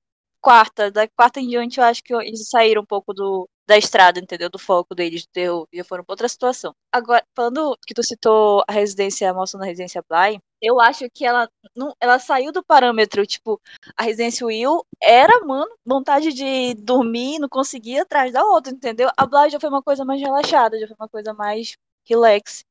quarta. 0.42 0.92
Da 0.92 1.08
quarta 1.10 1.40
em 1.40 1.48
diante, 1.48 1.80
eu 1.80 1.86
acho 1.86 2.04
que 2.04 2.14
eles 2.16 2.50
saíram 2.50 2.82
um 2.84 2.86
pouco 2.86 3.14
do, 3.14 3.50
da 3.68 3.78
estrada, 3.78 4.20
entendeu? 4.20 4.50
Do 4.50 4.60
foco 4.60 4.94
deles, 4.96 5.26
do 5.26 5.30
terror, 5.32 5.68
já 5.74 5.84
foram 5.84 6.04
pra 6.04 6.14
outra 6.14 6.28
situação. 6.28 6.74
Agora, 6.92 7.24
falando 7.36 7.78
que 7.88 7.94
tu 7.94 8.04
citou 8.04 8.64
a 8.68 8.72
residência, 8.72 9.30
a 9.30 9.34
moça 9.34 9.58
na 9.58 9.66
residência 9.66 10.04
Bly, 10.10 10.40
eu 10.62 10.80
acho 10.80 11.10
que 11.14 11.26
ela 11.26 11.50
não, 11.76 11.94
ela 12.00 12.20
saiu 12.20 12.52
do 12.52 12.64
parâmetro, 12.64 13.26
tipo, 13.26 13.60
a 13.98 14.04
residência 14.04 14.46
Will 14.46 14.86
era, 15.02 15.46
mano, 15.46 15.72
vontade 15.86 16.34
de 16.34 16.74
dormir, 16.76 17.40
não 17.40 17.50
conseguia 17.50 18.04
atrás 18.04 18.32
da 18.34 18.44
outra, 18.46 18.72
entendeu? 18.74 19.10
A 19.18 19.26
Bly 19.26 19.50
já 19.52 19.60
foi 19.60 19.70
uma 19.70 19.82
coisa 19.82 20.06
mais 20.06 20.22
relaxada, 20.22 20.80
já 20.80 20.88
foi 20.88 20.96
uma 21.00 21.10
coisa 21.10 21.34
mais 21.34 21.76
relax. 22.06 22.64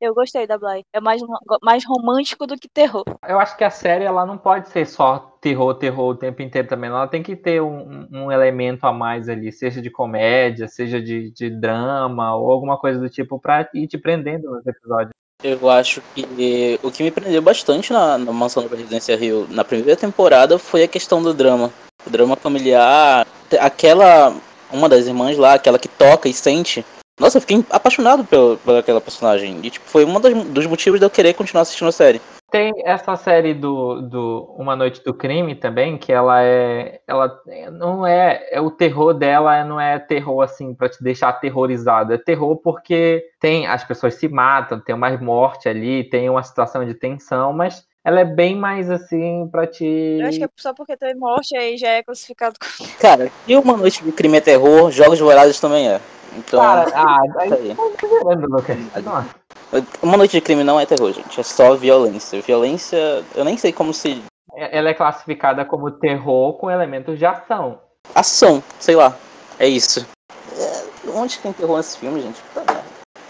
Eu 0.00 0.14
gostei 0.14 0.46
da 0.46 0.58
Bly. 0.58 0.84
É 0.92 1.00
mais, 1.00 1.22
mais 1.62 1.84
romântico 1.84 2.46
do 2.46 2.56
que 2.56 2.68
terror. 2.68 3.04
Eu 3.26 3.38
acho 3.38 3.56
que 3.56 3.64
a 3.64 3.70
série 3.70 4.04
ela 4.04 4.26
não 4.26 4.36
pode 4.36 4.68
ser 4.68 4.86
só 4.86 5.36
terror, 5.40 5.74
terror 5.74 6.10
o 6.10 6.14
tempo 6.14 6.42
inteiro 6.42 6.68
também. 6.68 6.90
Ela 6.90 7.08
tem 7.08 7.22
que 7.22 7.34
ter 7.34 7.62
um, 7.62 8.06
um 8.12 8.30
elemento 8.30 8.84
a 8.86 8.92
mais 8.92 9.28
ali, 9.28 9.50
seja 9.50 9.80
de 9.80 9.90
comédia, 9.90 10.68
seja 10.68 11.00
de, 11.00 11.30
de 11.30 11.48
drama 11.48 12.36
ou 12.36 12.50
alguma 12.50 12.78
coisa 12.78 13.00
do 13.00 13.08
tipo 13.08 13.40
pra 13.40 13.68
ir 13.72 13.86
te 13.86 13.96
prendendo 13.96 14.50
nos 14.50 14.66
episódios. 14.66 15.12
Eu 15.42 15.68
acho 15.68 16.02
que 16.14 16.78
o 16.82 16.90
que 16.90 17.02
me 17.02 17.10
prendeu 17.10 17.40
bastante 17.40 17.92
na, 17.92 18.18
na 18.18 18.32
Mansão 18.32 18.62
da 18.62 18.68
Presidência 18.68 19.16
Rio 19.16 19.46
na 19.50 19.64
primeira 19.64 19.96
temporada 19.96 20.58
foi 20.58 20.82
a 20.82 20.88
questão 20.88 21.22
do 21.22 21.32
drama. 21.32 21.70
O 22.06 22.10
drama 22.10 22.36
familiar. 22.36 23.26
Aquela. 23.60 24.34
Uma 24.72 24.88
das 24.88 25.06
irmãs 25.06 25.38
lá, 25.38 25.54
aquela 25.54 25.78
que 25.78 25.86
toca 25.86 26.28
e 26.28 26.34
sente, 26.34 26.84
nossa, 27.18 27.38
eu 27.38 27.40
fiquei 27.40 27.64
apaixonado 27.70 28.24
por, 28.24 28.58
por 28.58 28.76
aquela 28.76 29.00
personagem. 29.00 29.58
E 29.62 29.70
tipo, 29.70 29.86
foi 29.86 30.04
um 30.04 30.20
dos 30.20 30.66
motivos 30.66 31.00
de 31.00 31.06
eu 31.06 31.10
querer 31.10 31.32
continuar 31.34 31.62
assistindo 31.62 31.88
a 31.88 31.92
série. 31.92 32.20
Tem 32.50 32.72
essa 32.84 33.16
série 33.16 33.54
do, 33.54 34.02
do 34.02 34.54
Uma 34.56 34.76
Noite 34.76 35.02
do 35.02 35.12
Crime 35.12 35.54
também, 35.54 35.98
que 35.98 36.12
ela 36.12 36.42
é. 36.42 37.00
Ela 37.06 37.40
não 37.72 38.06
é. 38.06 38.46
é 38.52 38.60
o 38.60 38.70
terror 38.70 39.14
dela 39.14 39.64
não 39.64 39.80
é 39.80 39.98
terror 39.98 40.42
assim 40.42 40.74
para 40.74 40.88
te 40.88 41.02
deixar 41.02 41.30
aterrorizado. 41.30 42.12
É 42.12 42.18
terror 42.18 42.56
porque 42.56 43.24
tem. 43.40 43.66
As 43.66 43.82
pessoas 43.82 44.14
se 44.14 44.28
matam, 44.28 44.78
tem 44.78 44.94
mais 44.94 45.20
morte 45.20 45.68
ali, 45.68 46.04
tem 46.04 46.30
uma 46.30 46.42
situação 46.42 46.84
de 46.84 46.94
tensão, 46.94 47.52
mas 47.52 47.84
ela 48.04 48.20
é 48.20 48.24
bem 48.24 48.54
mais 48.54 48.90
assim 48.90 49.48
pra 49.50 49.66
te. 49.66 49.84
Eu 50.20 50.26
acho 50.26 50.38
que 50.38 50.44
é 50.44 50.48
só 50.56 50.72
porque 50.72 50.96
tem 50.96 51.16
morte 51.16 51.56
aí 51.56 51.76
já 51.76 51.88
é 51.88 52.02
classificado 52.02 52.56
como. 52.60 52.88
Cara, 53.00 53.32
e 53.48 53.56
Uma 53.56 53.76
Noite 53.76 54.04
do 54.04 54.12
Crime 54.12 54.36
é 54.36 54.40
terror, 54.40 54.92
Jogos 54.92 55.18
Vorazes 55.18 55.58
também 55.58 55.88
é. 55.88 56.00
Então. 56.36 56.60
Cara, 56.60 56.90
ah, 56.94 57.18
aí 57.38 57.74
tá 59.02 59.24
Uma 60.02 60.16
noite 60.16 60.32
de 60.32 60.40
crime 60.40 60.62
não 60.62 60.78
é 60.78 60.86
terror, 60.86 61.12
gente. 61.12 61.40
É 61.40 61.42
só 61.42 61.74
violência. 61.74 62.40
Violência, 62.40 63.24
eu 63.34 63.44
nem 63.44 63.56
sei 63.56 63.72
como 63.72 63.92
se. 63.92 64.22
É, 64.54 64.78
ela 64.78 64.90
é 64.90 64.94
classificada 64.94 65.64
como 65.64 65.90
terror 65.90 66.54
com 66.54 66.70
elementos 66.70 67.18
de 67.18 67.26
ação. 67.26 67.80
Ação, 68.14 68.62
sei 68.78 68.94
lá. 68.94 69.16
É 69.58 69.66
isso. 69.66 70.06
É, 70.58 71.10
onde 71.10 71.38
tem 71.38 71.52
terror 71.52 71.76
nesse 71.76 71.98
filme, 71.98 72.20
gente? 72.20 72.40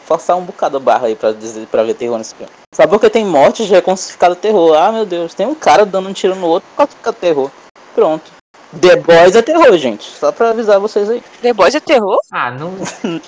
Forçar 0.04 0.36
um 0.36 0.44
bocado 0.44 0.76
a 0.76 0.80
barra 0.80 1.06
aí 1.08 1.16
pra, 1.16 1.32
dizer, 1.32 1.66
pra 1.66 1.82
ver 1.82 1.94
terror 1.94 2.18
nesse 2.18 2.34
filme. 2.34 2.52
Só 2.72 2.86
porque 2.86 3.10
tem 3.10 3.24
morte 3.24 3.64
já 3.64 3.78
é 3.78 3.82
classificado 3.82 4.36
terror. 4.36 4.76
Ah, 4.76 4.92
meu 4.92 5.06
Deus, 5.06 5.34
tem 5.34 5.46
um 5.46 5.54
cara 5.54 5.84
dando 5.84 6.08
um 6.08 6.12
tiro 6.12 6.36
no 6.36 6.46
outro, 6.46 6.68
classificado 6.76 7.16
terror. 7.16 7.50
Pronto. 7.94 8.35
The 8.80 8.96
Boys 8.96 9.36
é 9.36 9.42
terror, 9.42 9.76
gente. 9.76 10.04
Só 10.04 10.32
pra 10.32 10.50
avisar 10.50 10.80
vocês 10.80 11.08
aí. 11.08 11.22
The 11.40 11.52
Boys 11.52 11.74
é 11.74 11.80
terror? 11.80 12.18
Ah, 12.32 12.50
não. 12.50 12.72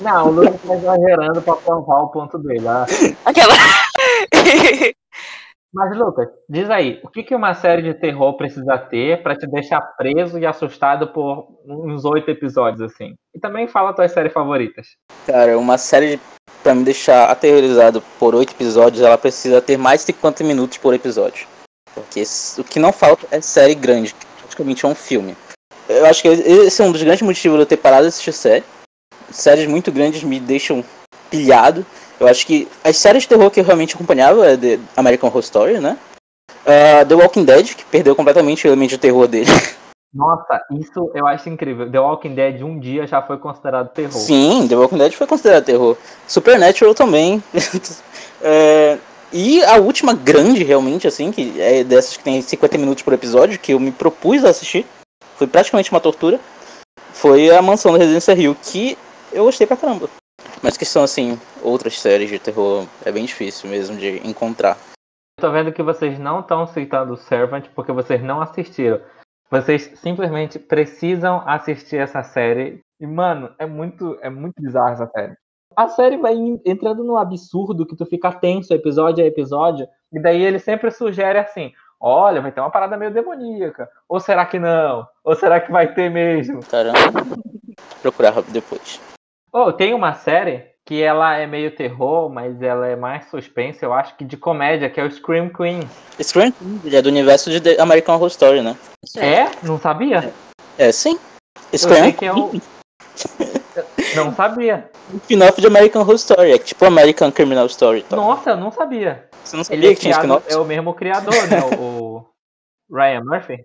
Não, 0.00 0.28
o 0.28 0.30
Lucas 0.30 0.60
tá 0.66 0.74
exagerando 0.74 1.42
pra 1.42 1.54
provar 1.54 2.02
o 2.02 2.08
ponto 2.08 2.38
dele. 2.38 2.66
Ah. 2.66 2.86
Aquela. 3.24 3.54
Mas, 5.72 5.96
Lucas, 5.96 6.28
diz 6.48 6.70
aí, 6.70 6.98
o 7.04 7.08
que, 7.08 7.22
que 7.22 7.34
uma 7.34 7.52
série 7.54 7.82
de 7.82 7.92
terror 7.92 8.36
precisa 8.36 8.78
ter 8.78 9.22
para 9.22 9.36
te 9.36 9.46
deixar 9.46 9.80
preso 9.80 10.38
e 10.38 10.46
assustado 10.46 11.08
por 11.08 11.46
uns 11.66 12.04
oito 12.06 12.30
episódios, 12.30 12.80
assim? 12.80 13.14
E 13.34 13.38
também 13.38 13.68
fala 13.68 13.92
tuas 13.92 14.10
séries 14.10 14.32
favoritas. 14.32 14.96
Cara, 15.26 15.58
uma 15.58 15.76
série 15.76 16.18
para 16.62 16.74
me 16.74 16.84
deixar 16.84 17.30
aterrorizado 17.30 18.02
por 18.18 18.34
oito 18.34 18.54
episódios, 18.54 19.02
ela 19.02 19.18
precisa 19.18 19.60
ter 19.60 19.76
mais 19.76 20.00
de 20.00 20.06
50 20.06 20.42
minutos 20.42 20.78
por 20.78 20.94
episódio. 20.94 21.46
Porque 21.94 22.22
o 22.58 22.64
que 22.64 22.78
não 22.78 22.92
falta 22.92 23.26
é 23.30 23.40
série 23.40 23.74
grande 23.74 24.14
praticamente 24.58 24.84
é 24.84 24.88
um 24.88 24.94
filme. 24.94 25.36
Eu 25.88 26.06
acho 26.06 26.22
que 26.22 26.28
esse 26.28 26.82
é 26.82 26.84
um 26.84 26.92
dos 26.92 27.02
grandes 27.02 27.22
motivos 27.22 27.56
de 27.56 27.62
eu 27.62 27.66
ter 27.66 27.76
parado 27.76 28.02
de 28.02 28.08
assistir 28.08 28.32
série. 28.32 28.64
Séries 29.30 29.66
muito 29.66 29.92
grandes 29.92 30.22
me 30.22 30.40
deixam 30.40 30.84
pilhado. 31.30 31.86
Eu 32.18 32.26
acho 32.26 32.46
que 32.46 32.68
as 32.82 32.96
séries 32.96 33.22
de 33.22 33.28
terror 33.28 33.50
que 33.50 33.60
eu 33.60 33.64
realmente 33.64 33.94
acompanhava 33.94 34.46
é 34.46 34.56
The 34.56 34.78
American 34.96 35.28
Horror 35.28 35.40
Story, 35.40 35.78
né? 35.78 35.96
Uh, 36.64 37.06
The 37.06 37.14
Walking 37.14 37.44
Dead, 37.44 37.74
que 37.74 37.84
perdeu 37.84 38.14
completamente 38.16 38.66
o 38.66 38.68
elemento 38.68 38.90
de 38.90 38.98
terror 38.98 39.26
dele. 39.26 39.50
Nossa, 40.12 40.60
isso 40.72 41.10
eu 41.14 41.26
acho 41.26 41.48
incrível. 41.48 41.90
The 41.90 42.00
Walking 42.00 42.34
Dead 42.34 42.62
um 42.62 42.78
dia 42.78 43.06
já 43.06 43.22
foi 43.22 43.38
considerado 43.38 43.90
terror. 43.90 44.12
Sim, 44.12 44.66
The 44.66 44.74
Walking 44.74 44.98
Dead 44.98 45.12
foi 45.12 45.26
considerado 45.26 45.64
terror. 45.64 45.96
Supernatural 46.26 46.94
também. 46.94 47.42
é, 48.42 48.98
e 49.32 49.62
a 49.64 49.76
última 49.76 50.14
grande, 50.14 50.64
realmente, 50.64 51.06
assim, 51.06 51.30
que 51.30 51.60
é 51.60 51.84
dessas 51.84 52.16
que 52.16 52.24
tem 52.24 52.40
50 52.40 52.78
minutos 52.78 53.02
por 53.02 53.12
episódio, 53.12 53.58
que 53.58 53.72
eu 53.72 53.80
me 53.80 53.92
propus 53.92 54.44
a 54.44 54.50
assistir, 54.50 54.86
foi 55.36 55.46
praticamente 55.46 55.90
uma 55.90 56.00
tortura, 56.00 56.40
foi 57.12 57.50
a 57.50 57.60
Mansão 57.60 57.92
da 57.92 57.98
Residência 57.98 58.34
Rio, 58.34 58.56
que 58.62 58.96
eu 59.32 59.44
gostei 59.44 59.66
pra 59.66 59.76
caramba. 59.76 60.08
Mas 60.62 60.76
que 60.76 60.84
são, 60.84 61.02
assim, 61.02 61.38
outras 61.62 61.98
séries 61.98 62.30
de 62.30 62.38
terror, 62.38 62.86
é 63.04 63.12
bem 63.12 63.24
difícil 63.24 63.68
mesmo 63.68 63.96
de 63.96 64.26
encontrar. 64.26 64.78
Tô 65.38 65.52
vendo 65.52 65.72
que 65.72 65.82
vocês 65.82 66.18
não 66.18 66.40
estão 66.40 66.66
citando 66.66 67.16
Servant 67.16 67.66
porque 67.74 67.92
vocês 67.92 68.22
não 68.22 68.40
assistiram. 68.40 69.00
Vocês 69.50 69.92
simplesmente 70.02 70.58
precisam 70.58 71.42
assistir 71.46 71.96
essa 71.96 72.22
série. 72.22 72.80
E, 73.00 73.06
mano, 73.06 73.54
é 73.58 73.64
muito, 73.64 74.18
é 74.20 74.28
muito 74.28 74.60
bizarra 74.60 74.92
essa 74.92 75.06
série. 75.06 75.36
A 75.78 75.86
série 75.86 76.16
vai 76.16 76.34
entrando 76.66 77.04
no 77.04 77.16
absurdo 77.16 77.86
que 77.86 77.94
tu 77.94 78.04
fica 78.04 78.32
tenso 78.32 78.74
episódio 78.74 79.22
a 79.22 79.28
episódio. 79.28 79.86
E 80.12 80.20
daí 80.20 80.42
ele 80.42 80.58
sempre 80.58 80.90
sugere 80.90 81.38
assim: 81.38 81.72
olha, 82.00 82.40
vai 82.40 82.50
ter 82.50 82.58
uma 82.58 82.68
parada 82.68 82.96
meio 82.96 83.12
demoníaca. 83.12 83.88
Ou 84.08 84.18
será 84.18 84.44
que 84.44 84.58
não? 84.58 85.06
Ou 85.22 85.36
será 85.36 85.60
que 85.60 85.70
vai 85.70 85.94
ter 85.94 86.10
mesmo? 86.10 86.64
Caramba. 86.68 87.24
Procurar 88.02 88.42
depois. 88.48 89.00
Oh, 89.52 89.72
tem 89.72 89.94
uma 89.94 90.14
série 90.14 90.66
que 90.84 91.00
ela 91.00 91.36
é 91.36 91.46
meio 91.46 91.70
terror, 91.76 92.28
mas 92.28 92.60
ela 92.60 92.88
é 92.88 92.96
mais 92.96 93.26
suspense, 93.26 93.84
eu 93.84 93.92
acho 93.92 94.16
que 94.16 94.24
de 94.24 94.36
comédia, 94.36 94.90
que 94.90 95.00
é 95.00 95.04
o 95.04 95.10
Scream 95.10 95.48
Queen. 95.48 95.88
Scream 96.20 96.50
Queen, 96.50 96.80
ele 96.84 96.96
é 96.96 97.02
do 97.02 97.08
universo 97.08 97.50
de 97.52 97.60
The 97.60 97.80
American 97.80 98.16
Horror 98.16 98.28
Story, 98.28 98.62
né? 98.62 98.76
É? 99.16 99.44
Não 99.64 99.78
sabia? 99.78 100.34
É, 100.76 100.90
sim. 100.90 101.16
Scream 101.72 102.10
que 102.10 102.24
é 102.24 102.32
o... 102.32 102.50
Não 104.24 104.34
sabia. 104.34 104.90
O 105.12 105.16
spin-off 105.16 105.60
de 105.60 105.66
American 105.66 106.02
Horror 106.02 106.14
Story, 106.16 106.52
é 106.52 106.58
tipo 106.58 106.84
American 106.84 107.30
Criminal 107.30 107.66
Story. 107.66 108.02
Tá? 108.02 108.16
Nossa, 108.16 108.50
eu 108.50 108.56
não 108.56 108.70
sabia. 108.70 109.28
Você 109.44 109.56
não 109.56 109.64
sabia 109.64 109.86
ele 109.86 109.94
que 109.94 110.02
tinha 110.02 110.12
spin-off? 110.12 110.46
É 110.52 110.56
o 110.56 110.64
mesmo 110.64 110.94
criador, 110.94 111.34
né? 111.48 111.60
o 111.78 112.24
Ryan 112.90 113.22
Murphy? 113.24 113.64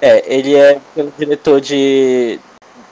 É, 0.00 0.34
ele 0.34 0.56
é 0.56 0.80
o 0.96 1.10
diretor 1.18 1.60
de, 1.60 2.38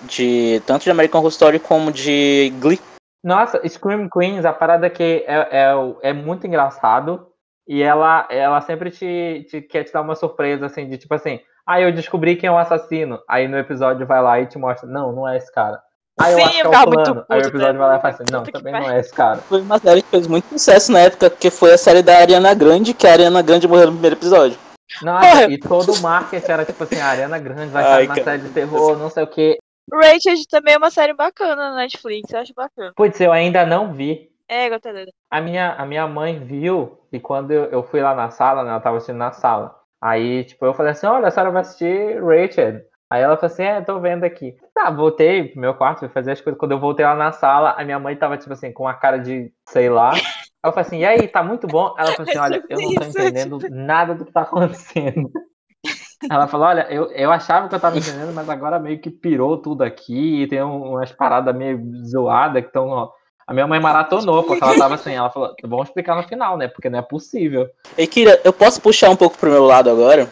de 0.02 0.62
tanto 0.66 0.84
de 0.84 0.90
American 0.90 1.20
Horror 1.20 1.30
Story 1.30 1.58
como 1.58 1.90
de 1.92 2.52
Glee. 2.60 2.80
Nossa, 3.22 3.66
Scream 3.66 4.08
Queens, 4.10 4.44
a 4.44 4.52
parada 4.52 4.90
que 4.90 5.24
é, 5.26 5.48
é, 5.50 6.10
é 6.10 6.12
muito 6.12 6.46
engraçado 6.46 7.26
e 7.66 7.82
ela, 7.82 8.26
ela 8.30 8.60
sempre 8.60 8.90
te, 8.90 9.46
te 9.48 9.62
quer 9.62 9.84
te 9.84 9.92
dar 9.92 10.02
uma 10.02 10.14
surpresa, 10.14 10.66
assim, 10.66 10.88
de 10.88 10.98
tipo 10.98 11.14
assim, 11.14 11.40
ah, 11.66 11.80
eu 11.80 11.90
descobri 11.92 12.36
quem 12.36 12.48
é 12.48 12.52
o 12.52 12.58
assassino. 12.58 13.18
Aí 13.28 13.48
no 13.48 13.56
episódio 13.56 14.06
vai 14.06 14.22
lá 14.22 14.38
e 14.40 14.46
te 14.46 14.58
mostra, 14.58 14.88
não, 14.88 15.12
não 15.12 15.26
é 15.26 15.38
esse 15.38 15.50
cara. 15.52 15.80
Aí 16.21 16.33
eu 16.33 16.38
Sim, 16.38 16.44
acho 16.44 16.52
que 16.52 16.61
é 16.61 16.68
o 16.68 16.87
muito 16.87 17.11
Aí 17.28 17.38
o 17.40 17.42
puto, 17.42 17.49
episódio 17.49 17.73
né? 17.73 17.78
vai 17.78 17.88
lá 17.88 17.97
e 17.97 18.00
fala 18.00 18.14
assim, 18.14 18.25
não, 18.30 18.42
Puta 18.44 18.52
que 18.52 18.64
também 18.64 18.73
não 18.80 18.90
é 18.90 19.00
esse 19.00 19.12
cara. 19.12 19.38
Foi 19.38 19.61
uma 19.61 19.78
série 19.78 20.02
que 20.02 20.09
fez 20.09 20.26
muito 20.26 20.49
sucesso 20.49 20.92
na 20.92 21.00
época, 21.00 21.30
porque 21.30 21.50
foi 21.50 21.73
a 21.73 21.78
série 21.78 22.02
da 22.02 22.18
Ariana 22.18 22.54
Grande, 22.54 22.94
que 22.94 23.06
a 23.06 23.12
Ariana 23.12 23.42
Grande 23.42 23.66
morreu 23.66 23.87
no 23.87 23.92
primeiro 23.92 24.16
episódio. 24.16 24.59
Nossa, 25.02 25.50
e 25.50 25.59
todo 25.59 25.92
o 25.92 26.00
marketing 26.00 26.50
era 26.50 26.64
tipo 26.64 26.85
assim, 26.85 27.00
a 27.00 27.06
Ariana 27.06 27.38
Grande 27.38 27.73
vai 27.73 27.85
Ai, 27.85 27.90
sair 27.90 28.06
uma 28.06 28.14
cara. 28.14 28.25
série 28.25 28.42
de 28.42 28.49
terror, 28.50 28.97
não 28.97 29.11
sei 29.11 29.25
o 29.25 29.26
que. 29.26 29.59
Rachel 29.92 30.35
também 30.49 30.75
é 30.75 30.78
uma 30.78 30.90
série 30.90 31.14
bacana 31.14 31.71
na 31.71 31.76
Netflix, 31.76 32.33
eu 32.33 32.40
acho 32.40 32.54
bacana. 32.54 32.92
Putz, 32.94 33.21
eu 33.21 33.33
ainda 33.33 33.66
não 33.66 33.92
vi. 33.92 34.30
É, 34.49 34.71
dele. 34.78 35.12
A 35.30 35.40
minha, 35.40 35.73
a 35.73 35.87
minha 35.87 36.06
mãe 36.06 36.38
viu, 36.38 37.00
e 37.11 37.18
quando 37.18 37.50
eu, 37.50 37.64
eu 37.64 37.83
fui 37.83 38.00
lá 38.00 38.14
na 38.14 38.30
sala, 38.30 38.62
né, 38.62 38.71
ela 38.71 38.80
tava 38.80 38.99
assistindo 38.99 39.16
na 39.16 39.33
sala. 39.33 39.75
Aí, 40.00 40.44
tipo, 40.44 40.64
eu 40.64 40.75
falei 40.75 40.92
assim, 40.92 41.06
olha, 41.06 41.28
a 41.28 41.30
senhora 41.30 41.50
vai 41.50 41.62
assistir 41.62 42.23
Rachel. 42.23 42.83
Aí 43.11 43.23
ela 43.23 43.37
falou 43.37 43.52
assim, 43.52 43.62
é, 43.62 43.80
tô 43.80 44.00
vendo 44.00 44.25
aqui. 44.25 44.56
Tá, 44.75 44.90
voltei 44.90 45.49
pro 45.49 45.61
meu 45.61 45.75
quarto, 45.75 46.00
fui 46.00 46.08
fazer 46.08 46.32
as 46.32 46.40
coisas. 46.40 46.58
Quando 46.58 46.73
eu 46.73 46.80
voltei 46.80 47.04
lá 47.04 47.14
na 47.14 47.32
sala, 47.32 47.75
a 47.76 47.84
minha 47.84 47.99
mãe 47.99 48.16
tava, 48.16 48.37
tipo 48.37 48.52
assim, 48.52 48.73
com 48.73 48.88
a 48.88 48.94
cara 48.94 49.18
de, 49.18 49.52
sei 49.68 49.88
lá. 49.88 50.12
Aí 50.14 50.20
eu 50.64 50.73
falei 50.73 50.87
assim, 50.87 50.99
e 51.00 51.04
aí, 51.04 51.28
tá 51.28 51.42
muito 51.42 51.66
bom? 51.66 51.94
Ela 51.99 52.12
falou 52.12 52.28
assim, 52.28 52.38
olha, 52.38 52.64
eu 52.68 52.80
não 52.80 52.94
tô 52.94 53.04
entendendo 53.04 53.58
nada 53.70 54.14
do 54.14 54.25
que 54.25 54.32
tá 54.32 54.42
acontecendo. 54.42 55.30
Ela 56.30 56.46
falou, 56.49 56.66
olha, 56.66 56.87
eu, 56.90 57.11
eu 57.12 57.30
achava 57.30 57.68
que 57.68 57.75
eu 57.75 57.80
tava 57.80 57.99
entendendo, 57.99 58.32
mas 58.32 58.49
agora 58.49 58.78
meio 58.78 58.99
que 58.99 59.11
pirou 59.11 59.58
tudo 59.58 59.82
aqui, 59.82 60.42
e 60.42 60.46
tem 60.49 60.62
um- 60.62 60.92
umas 60.92 61.12
paradas 61.12 61.54
meio 61.54 61.80
zoadas 62.06 62.62
que 62.62 62.68
estão. 62.68 63.11
A 63.46 63.52
minha 63.52 63.66
mãe 63.66 63.78
maratonou, 63.78 64.42
porque 64.42 64.64
ela 64.64 64.78
tava 64.78 64.94
assim, 64.94 65.12
ela 65.12 65.28
falou, 65.28 65.54
vamos 65.62 65.88
explicar 65.88 66.16
no 66.16 66.23
final, 66.23 66.56
né? 66.56 66.66
Porque 66.66 66.88
não 66.88 66.99
é 66.99 67.02
possível. 67.02 67.68
E 67.99 68.06
Kira, 68.06 68.40
eu 68.42 68.54
posso 68.54 68.80
puxar 68.80 69.11
um 69.11 69.16
pouco 69.16 69.37
pro 69.37 69.50
meu 69.50 69.64
lado 69.64 69.90
agora 69.90 70.26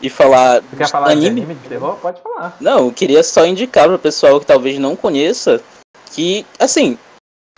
e 0.00 0.08
falar. 0.08 0.60
Você 0.60 0.76
quer 0.76 0.88
falar 0.88 1.14
de 1.14 1.26
anime 1.26 1.54
de 1.54 1.68
terror? 1.68 1.96
Pode 1.96 2.20
falar. 2.22 2.56
Não, 2.60 2.86
eu 2.86 2.92
queria 2.92 3.22
só 3.22 3.46
indicar 3.46 3.86
pro 3.86 3.98
pessoal 3.98 4.38
que 4.40 4.46
talvez 4.46 4.78
não 4.78 4.96
conheça 4.96 5.60
que, 6.12 6.44
assim, 6.58 6.98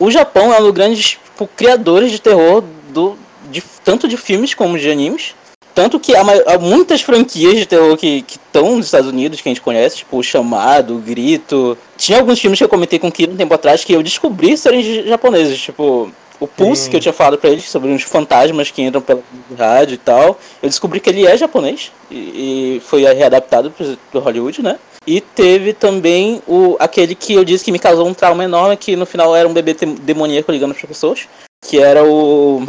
o 0.00 0.10
Japão 0.10 0.52
é 0.52 0.58
um 0.58 0.64
dos 0.64 0.72
grandes 0.72 1.10
tipo, 1.10 1.46
criadores 1.56 2.10
de 2.10 2.20
terror 2.20 2.64
do, 2.88 3.16
de, 3.50 3.62
tanto 3.84 4.08
de 4.08 4.16
filmes 4.16 4.54
como 4.54 4.78
de 4.78 4.90
animes. 4.90 5.34
Tanto 5.72 6.00
que 6.00 6.16
há, 6.16 6.20
há 6.20 6.58
muitas 6.58 7.00
franquias 7.00 7.56
de 7.56 7.64
terror 7.64 7.96
que 7.96 8.24
estão 8.28 8.76
nos 8.76 8.86
Estados 8.86 9.08
Unidos, 9.08 9.40
que 9.40 9.48
a 9.48 9.50
gente 9.50 9.62
conhece, 9.62 9.98
tipo 9.98 10.18
o 10.18 10.22
Chamado, 10.22 10.96
o 10.96 10.98
Grito. 10.98 11.78
Tinha 11.96 12.18
alguns 12.18 12.40
filmes 12.40 12.58
que 12.58 12.64
eu 12.64 12.68
comentei 12.68 12.98
com 12.98 13.06
o 13.06 13.12
Kira 13.12 13.30
um 13.30 13.36
tempo 13.36 13.54
atrás 13.54 13.84
que 13.84 13.92
eu 13.92 14.02
descobri 14.02 14.56
serem 14.56 15.06
japoneses, 15.06 15.60
tipo 15.60 16.10
o 16.40 16.48
Pulse, 16.48 16.84
Sim. 16.84 16.90
que 16.90 16.96
eu 16.96 17.00
tinha 17.00 17.12
falado 17.12 17.38
pra 17.38 17.50
eles 17.50 17.68
sobre 17.68 17.90
uns 17.90 18.02
fantasmas 18.02 18.70
que 18.70 18.82
entram 18.82 19.02
pela 19.02 19.22
rádio 19.56 19.94
e 19.94 19.98
tal. 19.98 20.38
Eu 20.62 20.68
descobri 20.68 20.98
que 20.98 21.10
ele 21.10 21.26
é 21.26 21.36
japonês 21.36 21.92
e, 22.10 22.76
e 22.76 22.80
foi 22.80 23.02
readaptado 23.02 23.70
pro, 23.70 23.96
pro 24.10 24.20
Hollywood, 24.20 24.62
né? 24.62 24.78
E 25.06 25.20
teve 25.20 25.72
também 25.72 26.42
o 26.46 26.76
aquele 26.78 27.14
que 27.14 27.34
eu 27.34 27.44
disse 27.44 27.64
que 27.64 27.72
me 27.72 27.78
causou 27.78 28.06
um 28.06 28.14
trauma 28.14 28.44
enorme, 28.44 28.76
que 28.76 28.96
no 28.96 29.06
final 29.06 29.36
era 29.36 29.48
um 29.48 29.52
bebê 29.52 29.74
demoníaco 29.74 30.50
ligando 30.50 30.74
para 30.74 30.88
pessoas, 30.88 31.28
que 31.64 31.78
era 31.78 32.04
o 32.04 32.62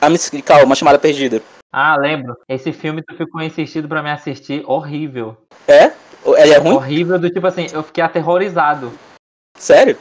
a 0.00 0.08
Miss 0.08 0.30
Calma, 0.44 0.64
uma 0.64 0.74
chamada 0.74 0.98
perdida. 0.98 1.42
Ah, 1.72 1.96
lembro. 1.96 2.36
Esse 2.48 2.72
filme 2.72 3.02
tu 3.02 3.14
ficou 3.16 3.42
insistido 3.42 3.88
pra 3.88 4.02
me 4.02 4.10
assistir, 4.10 4.62
horrível. 4.66 5.36
É? 5.68 5.92
Ele 6.24 6.54
é 6.54 6.58
ruim? 6.58 6.74
Horrível 6.74 7.18
do 7.18 7.30
tipo 7.30 7.46
assim, 7.46 7.66
eu 7.72 7.82
fiquei 7.82 8.02
aterrorizado. 8.02 8.92
Sério? 9.58 9.96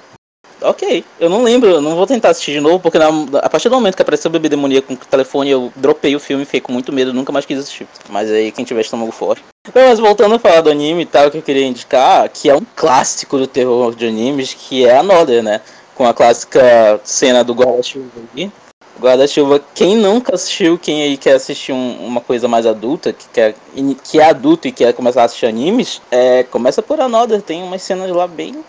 Ok, 0.62 1.04
eu 1.20 1.30
não 1.30 1.44
lembro, 1.44 1.82
não 1.82 1.96
vou 1.96 2.08
tentar 2.08 2.30
assistir 2.30 2.54
de 2.54 2.60
novo, 2.62 2.80
porque 2.80 2.98
na- 2.98 3.39
a 3.39 3.50
partir 3.50 3.70
do 3.70 3.76
momento 3.76 3.96
que 3.96 4.02
apareceu 4.02 4.30
o 4.30 4.32
bebê 4.32 4.50
demoníaco 4.50 4.88
com 4.88 4.94
o 4.94 5.08
telefone, 5.08 5.52
eu 5.52 5.72
dropei 5.76 6.15
o 6.15 6.20
filme 6.20 6.44
e 6.44 6.46
fiquei 6.46 6.62
com 6.62 6.72
muito 6.72 6.94
medo, 6.94 7.13
nunca 7.13 7.32
mais 7.32 7.46
quis 7.46 7.60
assistir. 7.60 7.88
Mas 8.10 8.32
aí, 8.32 8.52
quem 8.52 8.63
tiver 8.65 8.82
estômago 8.82 9.12
forte. 9.12 9.44
Mas 9.74 10.00
voltando 10.00 10.36
a 10.36 10.39
falar 10.39 10.62
do 10.62 10.70
anime 10.70 11.02
e 11.04 11.06
tal, 11.06 11.30
que 11.30 11.38
eu 11.38 11.41
queria 11.41 11.65
indicar, 11.65 12.30
que 12.30 12.50
é 12.50 12.56
um 12.56 12.65
clássico 12.76 13.38
do 13.38 13.48
terror 13.48 13.94
de 13.96 14.08
animes, 14.08 14.54
que 14.54 14.86
é 14.86 14.98
Another, 14.98 15.44
né? 15.44 15.62
Com 15.94 16.06
a 16.08 16.13
clássica 16.13 17.00
cena 17.04 17.44
do 17.44 17.54
guarda-chuva 17.54 18.06
aí. 18.36 18.52
Guarda-chuva, 19.00 19.62
quem 19.74 19.98
nunca 19.98 20.36
assistiu, 20.36 20.80
quem 20.80 21.04
aí 21.04 21.18
quer 21.18 21.34
assistir 21.34 21.74
um- 21.74 21.98
uma 22.06 22.22
coisa 22.22 22.48
mais 22.48 22.65
adulta, 22.65 23.12
que, 23.12 23.28
quer, 23.34 23.56
que 24.04 24.20
é 24.20 24.30
adulto 24.30 24.68
e 24.68 24.72
quer 24.72 24.94
começar 24.94 25.24
a 25.24 25.26
assistir 25.26 25.48
animes, 25.48 26.02
é, 26.10 26.44
começa 26.44 26.82
por 26.82 27.02
Another, 27.02 27.41
tem 27.41 27.62
umas 27.62 27.82
cenas 27.82 28.10
lá 28.10 28.26
bem 28.26 28.63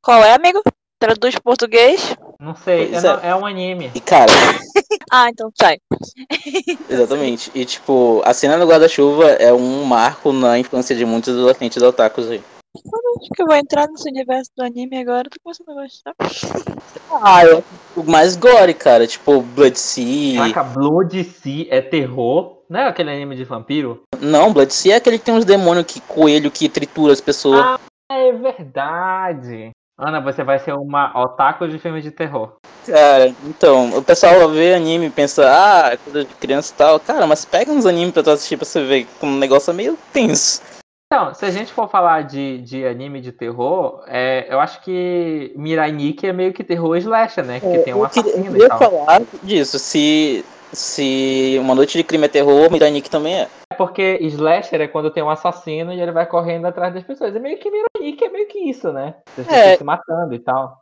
Qual 0.00 0.22
é, 0.22 0.32
amigo? 0.34 0.62
Traduz 0.98 1.34
pro 1.34 1.42
português? 1.44 2.16
Não 2.40 2.54
sei, 2.54 2.92
é, 2.94 2.96
é. 2.96 3.00
não- 3.02 3.20
é 3.20 3.36
um 3.36 3.44
anime. 3.46 3.90
E 3.94 4.00
cara, 4.00 4.30
Ah, 5.12 5.28
então 5.28 5.50
sai. 5.60 5.78
exatamente. 6.88 7.50
E 7.54 7.64
tipo, 7.64 8.22
a 8.24 8.32
cena 8.34 8.58
do 8.58 8.66
guarda-chuva 8.66 9.26
é 9.32 9.52
um 9.52 9.84
marco 9.84 10.32
na 10.32 10.58
infância 10.58 10.96
de 10.96 11.04
muitos 11.04 11.34
adolescentes 11.34 11.82
otakus 11.82 12.28
aí. 12.30 12.42
Acho 12.76 13.30
que 13.34 13.42
eu 13.42 13.46
vou 13.46 13.56
entrar 13.56 13.86
nesse 13.88 14.08
universo 14.08 14.50
do 14.56 14.62
anime 14.62 14.98
agora, 14.98 15.28
tô 15.30 15.38
começando 15.42 15.70
a 15.70 15.82
gostar. 15.82 16.14
Ah, 17.22 17.44
eu 17.44 17.64
o 17.96 18.02
mais 18.02 18.36
gore, 18.36 18.74
cara, 18.74 19.06
tipo 19.06 19.40
Blood 19.40 19.78
Sea. 19.78 20.38
Caraca, 20.52 20.64
Blood 20.64 21.24
Sea 21.24 21.66
é 21.70 21.80
terror. 21.80 22.58
Não 22.68 22.80
é 22.80 22.88
aquele 22.88 23.10
anime 23.10 23.36
de 23.36 23.44
vampiro? 23.44 24.02
Não, 24.20 24.52
Blood 24.52 24.74
Sea 24.74 24.94
é 24.94 24.96
aquele 24.96 25.18
que 25.18 25.24
tem 25.24 25.34
uns 25.34 25.44
demônios 25.44 25.86
que 25.86 26.00
coelho 26.00 26.50
que 26.50 26.68
tritura 26.68 27.12
as 27.12 27.20
pessoas. 27.20 27.60
Ah, 27.64 27.78
é 28.10 28.32
verdade. 28.32 29.70
Ana, 29.98 30.20
você 30.20 30.44
vai 30.44 30.58
ser 30.58 30.74
uma 30.74 31.10
otaku 31.18 31.66
de 31.66 31.78
filmes 31.78 32.04
de 32.04 32.10
terror. 32.10 32.52
Cara, 32.86 33.34
então, 33.44 33.96
o 33.96 34.02
pessoal 34.02 34.48
vê 34.50 34.74
anime 34.74 35.06
e 35.06 35.10
pensa, 35.10 35.44
ah, 35.48 35.92
é 35.92 35.96
coisa 35.96 36.24
de 36.24 36.34
criança 36.34 36.72
e 36.74 36.76
tal. 36.76 37.00
Cara, 37.00 37.26
mas 37.26 37.46
pega 37.46 37.72
uns 37.72 37.86
animes 37.86 38.12
pra 38.12 38.22
tu 38.22 38.30
assistir 38.30 38.58
pra 38.58 38.66
você 38.66 38.84
ver 38.84 39.06
como 39.18 39.32
um 39.32 39.38
negócio 39.38 39.70
é 39.70 39.74
meio 39.74 39.98
tenso. 40.12 40.60
Então, 41.06 41.32
se 41.32 41.46
a 41.46 41.50
gente 41.50 41.72
for 41.72 41.88
falar 41.88 42.22
de, 42.22 42.58
de 42.58 42.86
anime 42.86 43.22
de 43.22 43.32
terror, 43.32 44.02
é, 44.06 44.46
eu 44.50 44.60
acho 44.60 44.82
que 44.82 45.52
Mirai 45.56 45.92
Nikki 45.92 46.26
é 46.26 46.32
meio 46.32 46.52
que 46.52 46.62
terror 46.62 46.96
slasher, 46.96 47.44
né? 47.44 47.60
Que 47.60 47.78
tem 47.78 47.94
um 47.94 48.02
eu 48.02 48.08
queria, 48.10 48.30
eu 48.30 48.34
assassino 48.34 48.44
e 48.44 48.52
queria 48.52 48.68
tal. 48.68 48.78
falar 48.78 49.22
disso. 49.42 49.78
Se, 49.78 50.44
se 50.72 51.56
Uma 51.58 51.74
Noite 51.74 51.96
de 51.96 52.04
Crime 52.04 52.24
é 52.26 52.28
terror, 52.28 52.70
Miranik 52.70 53.08
também 53.08 53.34
é. 53.34 53.48
Porque 53.76 54.18
slasher 54.22 54.80
é 54.80 54.88
quando 54.88 55.10
tem 55.10 55.22
um 55.22 55.30
assassino 55.30 55.92
e 55.92 56.00
ele 56.00 56.12
vai 56.12 56.26
correndo 56.26 56.66
atrás 56.66 56.92
das 56.94 57.04
pessoas. 57.04 57.34
É 57.34 57.38
meio 57.38 57.58
que 57.58 57.70
Mirai 57.70 57.86
Nikki, 58.00 58.24
é 58.24 58.28
meio 58.30 58.46
que 58.48 58.58
isso, 58.70 58.92
né? 58.92 59.14
As 59.28 59.34
pessoas 59.34 59.56
É. 59.56 59.76
se 59.76 59.84
matando 59.84 60.34
e 60.34 60.38
tal. 60.38 60.76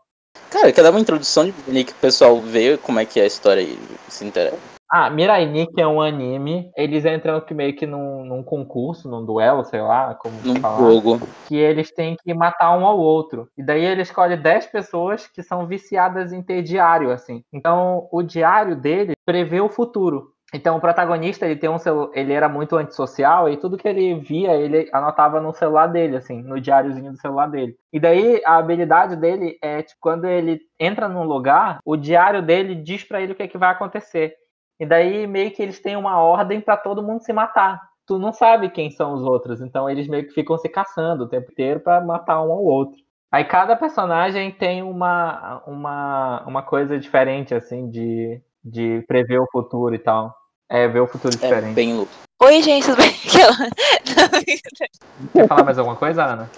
Cara, 0.50 0.72
quer 0.72 0.82
dar 0.82 0.90
uma 0.90 1.00
introdução 1.00 1.44
de 1.44 1.52
Miranik 1.52 1.92
pro 1.92 2.00
pessoal 2.00 2.36
ver 2.40 2.78
como 2.78 2.98
é 3.00 3.04
que 3.04 3.20
é 3.20 3.24
a 3.24 3.26
história 3.26 3.60
e 3.60 3.78
se 4.08 4.24
interessa. 4.24 4.74
Ah, 4.90 5.10
Mirai 5.10 5.44
Nikki 5.46 5.80
é 5.80 5.86
um 5.86 6.00
anime. 6.00 6.70
Eles 6.76 7.04
entram 7.04 7.40
que 7.40 7.52
meio 7.52 7.74
que 7.74 7.84
num, 7.84 8.24
num 8.24 8.44
concurso, 8.44 9.08
num 9.08 9.24
duelo, 9.24 9.64
sei 9.64 9.80
lá, 9.80 10.14
como 10.14 10.36
Num 10.44 10.60
falar. 10.60 10.78
jogo. 10.78 11.20
que 11.48 11.56
eles 11.56 11.90
têm 11.92 12.16
que 12.22 12.32
matar 12.32 12.76
um 12.78 12.86
ao 12.86 12.96
outro. 12.98 13.48
E 13.58 13.62
daí 13.64 13.84
ele 13.84 14.02
escolhe 14.02 14.36
10 14.36 14.66
pessoas 14.66 15.26
que 15.26 15.42
são 15.42 15.66
viciadas 15.66 16.32
em 16.32 16.40
ter 16.42 16.62
diário, 16.62 17.10
assim. 17.10 17.42
Então, 17.52 18.06
o 18.12 18.22
diário 18.22 18.76
dele 18.76 19.14
prevê 19.26 19.60
o 19.60 19.68
futuro. 19.68 20.32
Então 20.54 20.76
o 20.76 20.80
protagonista 20.80 21.44
ele 21.44 21.56
tem 21.56 21.68
um 21.68 21.78
celu... 21.78 22.12
ele 22.14 22.32
era 22.32 22.48
muito 22.48 22.76
antissocial 22.76 23.48
e 23.48 23.56
tudo 23.56 23.76
que 23.76 23.88
ele 23.88 24.14
via 24.20 24.54
ele 24.54 24.88
anotava 24.92 25.40
no 25.40 25.52
celular 25.52 25.88
dele, 25.88 26.16
assim, 26.16 26.42
no 26.42 26.60
diáriozinho 26.60 27.10
do 27.10 27.20
celular 27.20 27.48
dele. 27.48 27.74
E 27.92 27.98
daí 27.98 28.40
a 28.46 28.56
habilidade 28.56 29.16
dele 29.16 29.58
é 29.60 29.82
tipo, 29.82 29.98
quando 30.00 30.26
ele 30.26 30.60
entra 30.78 31.08
num 31.08 31.24
lugar, 31.24 31.80
o 31.84 31.96
diário 31.96 32.40
dele 32.40 32.76
diz 32.76 33.02
para 33.02 33.20
ele 33.20 33.32
o 33.32 33.34
que, 33.34 33.42
é 33.42 33.48
que 33.48 33.58
vai 33.58 33.70
acontecer. 33.72 34.36
E 34.78 34.86
daí 34.86 35.26
meio 35.26 35.50
que 35.50 35.60
eles 35.60 35.80
têm 35.80 35.96
uma 35.96 36.20
ordem 36.20 36.60
para 36.60 36.76
todo 36.76 37.02
mundo 37.02 37.24
se 37.24 37.32
matar. 37.32 37.80
Tu 38.06 38.16
não 38.16 38.32
sabe 38.32 38.70
quem 38.70 38.90
são 38.92 39.14
os 39.14 39.22
outros, 39.22 39.60
então 39.60 39.90
eles 39.90 40.06
meio 40.06 40.24
que 40.24 40.34
ficam 40.34 40.56
se 40.56 40.68
caçando 40.68 41.24
o 41.24 41.28
tempo 41.28 41.50
inteiro 41.50 41.80
para 41.80 42.00
matar 42.00 42.40
um 42.40 42.52
ao 42.52 42.62
outro. 42.62 42.96
Aí 43.32 43.44
cada 43.44 43.74
personagem 43.74 44.52
tem 44.52 44.84
uma, 44.84 45.64
uma, 45.66 46.44
uma 46.46 46.62
coisa 46.62 46.96
diferente, 46.96 47.52
assim, 47.52 47.90
de, 47.90 48.40
de 48.62 49.02
prever 49.08 49.40
o 49.40 49.48
futuro 49.50 49.92
e 49.96 49.98
tal. 49.98 50.43
É, 50.70 50.88
ver 50.88 51.00
o 51.00 51.06
futuro 51.06 51.36
diferente. 51.36 51.72
É 51.72 51.74
bem 51.74 51.94
louco. 51.94 52.12
Oi, 52.42 52.62
gente, 52.62 52.86
tudo 52.86 52.96
bem? 52.96 53.14
Quer 55.32 55.48
falar 55.48 55.64
mais 55.64 55.78
alguma 55.78 55.96
coisa, 55.96 56.24
Ana? 56.24 56.50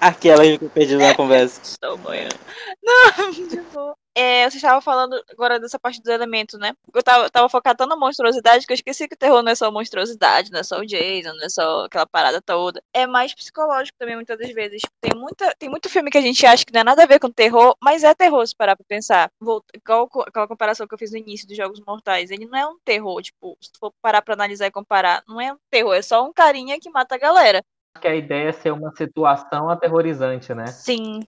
Aquela 0.00 0.42
que 0.42 0.64
eu 0.64 0.70
perdi 0.70 0.96
na 0.96 1.14
conversa. 1.14 1.60
Estou 1.62 1.98
banhando. 1.98 2.36
Não, 2.82 3.30
de 3.30 3.60
boa. 3.72 3.94
É, 4.22 4.50
você 4.50 4.58
estava 4.58 4.82
falando 4.82 5.18
agora 5.30 5.58
dessa 5.58 5.78
parte 5.78 5.98
dos 5.98 6.12
elementos, 6.12 6.60
né? 6.60 6.74
Eu 6.92 7.02
tava, 7.02 7.30
tava 7.30 7.48
focado 7.48 7.78
tanto 7.78 7.88
na 7.88 7.96
monstruosidade 7.96 8.66
que 8.66 8.72
eu 8.72 8.74
esqueci 8.74 9.08
que 9.08 9.14
o 9.14 9.16
terror 9.16 9.42
não 9.42 9.50
é 9.50 9.54
só 9.54 9.70
monstruosidade, 9.72 10.50
não 10.50 10.60
é 10.60 10.62
só 10.62 10.78
o 10.78 10.84
Jason, 10.84 11.32
não 11.32 11.42
é 11.42 11.48
só 11.48 11.86
aquela 11.86 12.06
parada 12.06 12.42
toda. 12.42 12.82
É 12.92 13.06
mais 13.06 13.32
psicológico 13.32 13.96
também, 13.98 14.16
muitas 14.16 14.38
das 14.38 14.50
vezes. 14.50 14.82
Tem, 15.00 15.18
muita, 15.18 15.54
tem 15.58 15.70
muito 15.70 15.88
filme 15.88 16.10
que 16.10 16.18
a 16.18 16.20
gente 16.20 16.44
acha 16.44 16.66
que 16.66 16.72
não 16.74 16.82
é 16.82 16.84
nada 16.84 17.02
a 17.02 17.06
ver 17.06 17.18
com 17.18 17.30
terror, 17.30 17.74
mas 17.82 18.04
é 18.04 18.14
terror 18.14 18.46
se 18.46 18.54
parar 18.54 18.76
pra 18.76 18.84
pensar. 18.86 19.30
Vou, 19.40 19.64
igual 19.74 20.06
aquela 20.26 20.46
comparação 20.46 20.86
que 20.86 20.92
eu 20.92 20.98
fiz 20.98 21.12
no 21.12 21.16
início 21.16 21.48
dos 21.48 21.56
Jogos 21.56 21.80
Mortais. 21.80 22.30
Ele 22.30 22.44
não 22.44 22.58
é 22.58 22.66
um 22.66 22.78
terror, 22.84 23.22
tipo, 23.22 23.56
se 23.58 23.70
for 23.80 23.90
parar 24.02 24.20
pra 24.20 24.34
analisar 24.34 24.66
e 24.66 24.70
comparar, 24.70 25.24
não 25.26 25.40
é 25.40 25.50
um 25.50 25.58
terror, 25.70 25.94
é 25.94 26.02
só 26.02 26.22
um 26.22 26.30
carinha 26.30 26.78
que 26.78 26.90
mata 26.90 27.14
a 27.14 27.18
galera 27.18 27.64
que 28.00 28.08
a 28.08 28.14
ideia 28.14 28.48
é 28.48 28.52
ser 28.52 28.72
uma 28.72 28.94
situação 28.94 29.68
aterrorizante, 29.68 30.54
né? 30.54 30.66
Sim. 30.66 31.20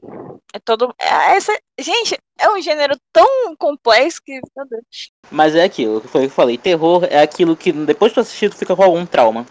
É 0.53 0.59
todo. 0.59 0.95
É, 0.99 1.37
essa... 1.37 1.53
Gente, 1.79 2.19
é 2.39 2.49
um 2.51 2.61
gênero 2.61 2.97
tão 3.13 3.57
complexo 3.57 4.21
que. 4.25 4.41
Mas 5.31 5.55
é 5.55 5.65
aquilo 5.65 6.01
que 6.01 6.09
foi 6.09 6.23
que 6.23 6.27
eu 6.27 6.31
falei. 6.31 6.59
Terror 6.59 7.05
é 7.05 7.23
aquilo 7.23 7.57
que 7.57 7.73
depois 7.73 8.13
de 8.13 8.21
assistir 8.21 8.51
tu 8.51 8.57
fica 8.57 8.77
com 8.77 8.83
algum 8.83 9.07
trauma. 9.07 9.47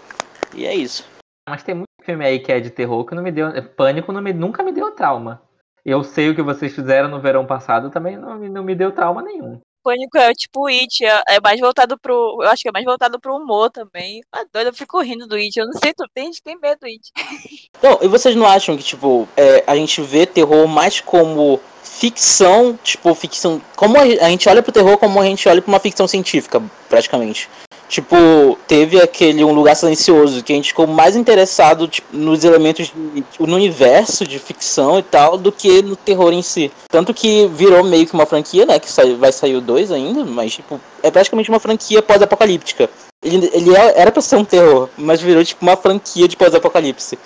E 0.54 0.66
é 0.66 0.76
isso. 0.76 1.08
Mas 1.50 1.64
tem 1.64 1.76
muito 1.76 1.88
filme 2.04 2.26
aí 2.26 2.40
que 2.40 2.52
é 2.52 2.60
de 2.60 2.70
terror 2.70 3.06
que 3.06 3.16
não 3.16 3.24
me 3.24 3.32
deu. 3.32 3.48
Pânico 3.76 4.12
não 4.12 4.22
me... 4.22 4.34
nunca 4.34 4.64
me 4.64 4.72
deu 4.72 4.92
trauma. 4.92 5.42
Eu 5.84 6.04
sei 6.04 6.30
o 6.30 6.36
que 6.36 6.42
vocês 6.42 6.74
fizeram 6.74 7.10
no 7.10 7.20
verão 7.20 7.46
passado, 7.46 7.90
também 7.90 8.16
não, 8.16 8.38
não 8.38 8.64
me 8.64 8.76
deu 8.76 8.92
trauma 8.92 9.24
nenhum. 9.24 9.60
Pânico 9.84 10.18
é 10.18 10.34
tipo 10.34 10.68
It, 10.68 11.04
é, 11.06 11.24
é 11.30 11.42
mais 11.42 11.60
voltado 11.60 11.98
pro. 11.98 12.40
Eu 12.42 12.50
acho 12.50 12.62
que 12.64 12.70
é 12.70 12.72
mais 12.72 12.86
voltado 12.86 13.20
pro 13.20 13.36
humor 13.36 13.70
também. 13.70 14.22
Ah, 14.32 14.46
doido, 14.52 14.68
eu 14.68 14.74
fico 14.74 15.02
rindo 15.02 15.28
do 15.28 15.36
It. 15.36 15.58
Eu 15.58 15.66
não 15.66 15.74
sei, 15.74 15.94
tem 16.14 16.26
gente 16.26 16.44
tem 16.44 16.58
medo 16.60 16.80
do 16.82 16.88
It. 16.88 17.12
Não, 17.82 17.98
e 18.02 18.08
vocês 18.08 18.36
não 18.36 18.46
acham 18.46 18.78
que, 18.78 18.84
tipo, 18.84 19.28
é, 19.36 19.64
a 19.66 19.76
gente 19.76 20.02
vê 20.02 20.26
terror 20.26 20.68
mais 20.68 21.02
como 21.02 21.60
ficção, 21.84 22.78
tipo, 22.84 23.14
ficção. 23.16 23.62
Como 23.76 23.98
a 23.98 24.30
gente 24.30 24.48
olha 24.48 24.62
pro 24.62 24.72
terror 24.72 24.98
como 24.98 25.20
a 25.20 25.26
gente 25.26 25.48
olha 25.50 25.62
pra 25.62 25.70
uma 25.70 25.80
ficção 25.80 26.08
científica, 26.08 26.62
praticamente. 26.88 27.50
Tipo, 27.92 28.58
teve 28.70 29.02
aquele 29.02 29.44
Um 29.44 29.52
Lugar 29.52 29.76
Silencioso, 29.76 30.42
que 30.42 30.54
a 30.54 30.56
gente 30.56 30.70
ficou 30.70 30.88
mais 30.88 31.14
interessado 31.14 31.90
tipo, 31.90 32.16
nos 32.16 32.46
elementos 32.46 32.88
de, 32.88 33.22
tipo, 33.22 33.46
no 33.46 33.58
universo 33.58 34.26
de 34.26 34.40
ficção 34.40 34.98
e 34.98 35.04
tal, 35.04 35.38
do 35.38 35.52
que 35.52 35.82
no 35.82 35.98
terror 35.98 36.32
em 36.32 36.42
si. 36.42 36.72
Tanto 36.88 37.14
que 37.14 37.48
virou 37.48 37.84
meio 37.84 38.08
que 38.08 38.14
uma 38.14 38.26
franquia, 38.26 38.66
né? 38.66 38.80
Que 38.80 38.90
sai, 38.90 39.14
vai 39.16 39.34
sair 39.34 39.58
o 39.58 39.62
2 39.62 39.92
ainda, 39.92 40.24
mas 40.24 40.54
tipo, 40.54 40.80
é 41.04 41.12
praticamente 41.12 41.50
uma 41.50 41.60
franquia 41.60 42.02
pós-apocalíptica. 42.02 42.90
Ele, 43.22 43.52
ele 43.54 43.76
é, 43.76 44.00
era 44.00 44.10
pra 44.10 44.22
ser 44.22 44.38
um 44.38 44.46
terror, 44.46 44.88
mas 44.98 45.20
virou 45.20 45.44
tipo 45.44 45.62
uma 45.62 45.76
franquia 45.76 46.30
de 46.30 46.38
pós-apocalipse. 46.38 47.20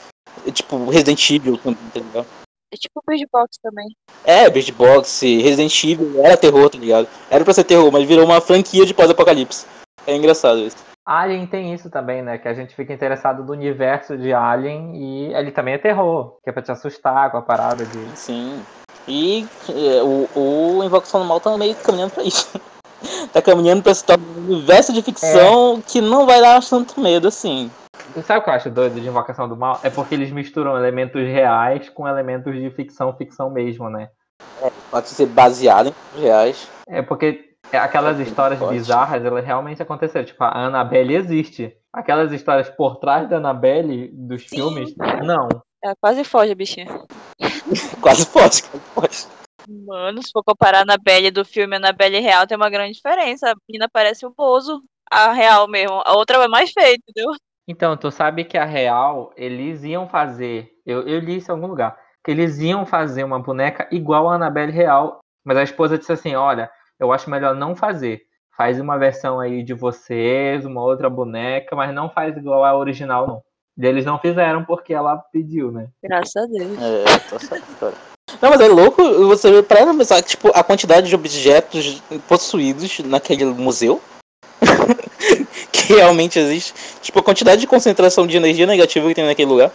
Tipo, 0.51 0.89
Resident 0.89 1.30
Evil 1.30 1.60
tá 1.60 1.75
ligado? 1.93 2.25
É 2.73 2.75
tipo 2.75 3.04
Bird 3.08 3.28
Box 3.32 3.60
também. 3.62 3.86
É, 4.23 4.49
Bird 4.49 4.71
Box, 4.71 5.21
Resident 5.21 5.84
Evil 5.84 6.25
era 6.25 6.36
terror, 6.36 6.71
tá 6.71 6.80
ligado? 6.80 7.08
Era 7.30 7.45
pra 7.45 7.54
ser 7.54 7.65
terror, 7.65 7.91
mas 7.91 8.08
virou 8.08 8.25
uma 8.25 8.41
franquia 8.41 8.84
de 8.84 8.95
pós-apocalipse. 8.95 9.67
É 10.07 10.15
engraçado 10.15 10.59
isso. 10.59 10.77
Alien 11.05 11.45
tem 11.45 11.73
isso 11.73 11.89
também, 11.89 12.23
né? 12.23 12.37
Que 12.37 12.47
a 12.47 12.53
gente 12.53 12.75
fica 12.75 12.91
interessado 12.91 13.43
no 13.43 13.51
universo 13.51 14.17
de 14.17 14.33
Alien 14.33 14.95
e 14.95 15.33
ele 15.33 15.51
também 15.51 15.75
é 15.75 15.77
terror, 15.77 16.37
que 16.43 16.49
é 16.49 16.53
pra 16.53 16.63
te 16.63 16.71
assustar 16.71 17.29
com 17.31 17.37
a 17.37 17.41
parada 17.41 17.85
de. 17.85 18.17
Sim. 18.17 18.59
E 19.07 19.45
é, 19.69 20.01
o, 20.01 20.27
o 20.35 20.83
Invocação 20.83 21.21
do 21.21 21.27
Mal 21.27 21.39
tá 21.39 21.55
meio 21.57 21.75
caminhando 21.75 22.11
pra 22.11 22.23
isso. 22.23 22.59
tá 23.31 23.39
caminhando 23.39 23.83
pra 23.83 23.93
se 23.93 24.03
tornar 24.03 24.25
um 24.25 24.53
universo 24.53 24.91
de 24.91 25.03
ficção 25.03 25.77
é. 25.77 25.81
que 25.87 26.01
não 26.01 26.25
vai 26.25 26.41
dar 26.41 26.63
tanto 26.63 26.99
medo 26.99 27.27
assim. 27.27 27.69
Sabe 28.23 28.39
o 28.39 28.43
que 28.43 28.49
eu 28.49 28.53
acho 28.53 28.69
doido 28.69 28.99
de 28.99 29.07
Invocação 29.07 29.47
do 29.47 29.55
Mal? 29.55 29.79
É 29.83 29.89
porque 29.89 30.15
eles 30.15 30.31
misturam 30.31 30.77
elementos 30.77 31.21
reais 31.21 31.89
com 31.89 32.07
elementos 32.07 32.55
de 32.55 32.69
ficção, 32.71 33.15
ficção 33.15 33.49
mesmo, 33.49 33.89
né? 33.89 34.09
É, 34.61 34.71
pode 34.89 35.09
ser 35.09 35.27
baseado 35.27 35.93
em 36.15 36.21
reais. 36.21 36.67
É 36.87 37.01
porque 37.01 37.54
aquelas 37.75 38.19
histórias 38.19 38.59
Pode. 38.59 38.73
bizarras, 38.73 39.23
elas 39.23 39.45
realmente 39.45 39.81
aconteceram. 39.81 40.25
Tipo, 40.25 40.43
a 40.43 40.65
Annabelle 40.65 41.15
existe. 41.15 41.75
Aquelas 41.93 42.31
histórias 42.31 42.69
por 42.69 42.97
trás 42.97 43.29
da 43.29 43.38
Annabelle 43.38 44.09
dos 44.13 44.43
Sim. 44.43 44.57
filmes, 44.57 44.93
não. 45.23 45.47
É, 45.83 45.93
quase 46.01 46.23
foge, 46.23 46.55
bichinha. 46.55 46.88
quase 48.01 48.25
foge, 48.25 48.63
quase 48.63 49.27
foge. 49.27 49.27
Mano, 49.67 50.21
se 50.21 50.31
for 50.31 50.43
comparar 50.43 50.79
a 50.79 50.81
Annabelle 50.81 51.31
do 51.31 51.43
filme 51.43 51.73
e 51.73 51.75
a 51.75 51.77
Annabelle 51.77 52.19
real, 52.19 52.45
tem 52.45 52.57
uma 52.57 52.69
grande 52.69 52.93
diferença. 52.93 53.51
A 53.51 53.55
menina 53.67 53.88
parece 53.91 54.25
o 54.25 54.33
Bozo, 54.35 54.83
a 55.11 55.31
real 55.31 55.67
mesmo. 55.67 56.01
A 56.05 56.15
outra 56.15 56.43
é 56.43 56.47
mais 56.47 56.71
feia, 56.71 56.95
entendeu? 56.95 57.31
Então, 57.67 57.97
tu 57.97 58.11
sabe 58.11 58.45
que 58.45 58.57
a 58.57 58.65
real, 58.65 59.33
eles 59.35 59.83
iam 59.83 60.07
fazer. 60.07 60.69
Eu, 60.85 61.07
eu 61.07 61.19
li 61.19 61.38
isso 61.38 61.51
em 61.51 61.55
algum 61.55 61.67
lugar. 61.67 61.97
Que 62.23 62.31
eles 62.31 62.59
iam 62.59 62.85
fazer 62.85 63.23
uma 63.23 63.39
boneca 63.39 63.88
igual 63.91 64.29
a 64.29 64.35
Annabelle 64.35 64.71
real. 64.71 65.19
Mas 65.43 65.57
a 65.57 65.63
esposa 65.63 65.97
disse 65.97 66.11
assim: 66.11 66.35
olha, 66.35 66.69
eu 66.99 67.12
acho 67.12 67.29
melhor 67.29 67.55
não 67.55 67.75
fazer. 67.75 68.23
Faz 68.55 68.79
uma 68.79 68.97
versão 68.97 69.39
aí 69.39 69.63
de 69.63 69.73
vocês, 69.73 70.65
uma 70.65 70.81
outra 70.81 71.10
boneca, 71.10 71.75
mas 71.75 71.93
não 71.93 72.10
faz 72.10 72.36
igual 72.38 72.63
a 72.63 72.77
original, 72.77 73.27
não. 73.27 73.43
E 73.77 73.86
eles 73.86 74.05
não 74.05 74.17
fizeram 74.17 74.63
porque 74.63 74.93
ela 74.93 75.17
pediu, 75.17 75.71
né? 75.71 75.89
Graças 76.01 76.36
a 76.36 76.45
Deus. 76.45 76.77
É, 76.81 77.19
tô 77.29 77.38
certo, 77.38 77.93
Não, 78.41 78.49
mas 78.49 78.62
é 78.62 78.67
louco 78.69 79.03
você 79.27 79.62
para 79.62 79.93
pensar 79.93 80.21
que, 80.21 80.29
tipo, 80.29 80.49
a 80.55 80.63
quantidade 80.63 81.10
de 81.10 81.15
objetos 81.15 82.01
possuídos 82.29 82.99
naquele 82.99 83.43
museu 83.45 84.01
que 85.73 85.93
realmente 85.93 86.39
existe. 86.39 86.73
Tipo, 87.01 87.19
a 87.19 87.23
quantidade 87.23 87.60
de 87.60 87.67
concentração 87.67 88.25
de 88.25 88.38
energia 88.38 88.65
negativa 88.65 89.08
que 89.10 89.15
tem 89.15 89.25
naquele 89.25 89.51
lugar. 89.51 89.71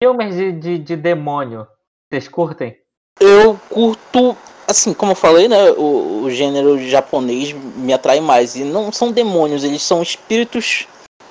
Filmes 0.00 0.36
de, 0.36 0.52
de, 0.52 0.78
de 0.78 0.96
demônio, 0.96 1.66
vocês 2.08 2.28
curtem? 2.28 2.76
Eu 3.20 3.58
curto 3.68 4.36
assim, 4.72 4.92
como 4.92 5.12
eu 5.12 5.16
falei, 5.16 5.48
né, 5.48 5.70
o, 5.72 6.24
o, 6.24 6.30
gênero 6.30 6.78
japonês 6.88 7.52
me 7.52 7.92
atrai 7.92 8.20
mais. 8.20 8.56
E 8.56 8.64
não 8.64 8.90
são 8.90 9.12
demônios, 9.12 9.64
eles 9.64 9.82
são 9.82 10.02
espíritos 10.02 10.86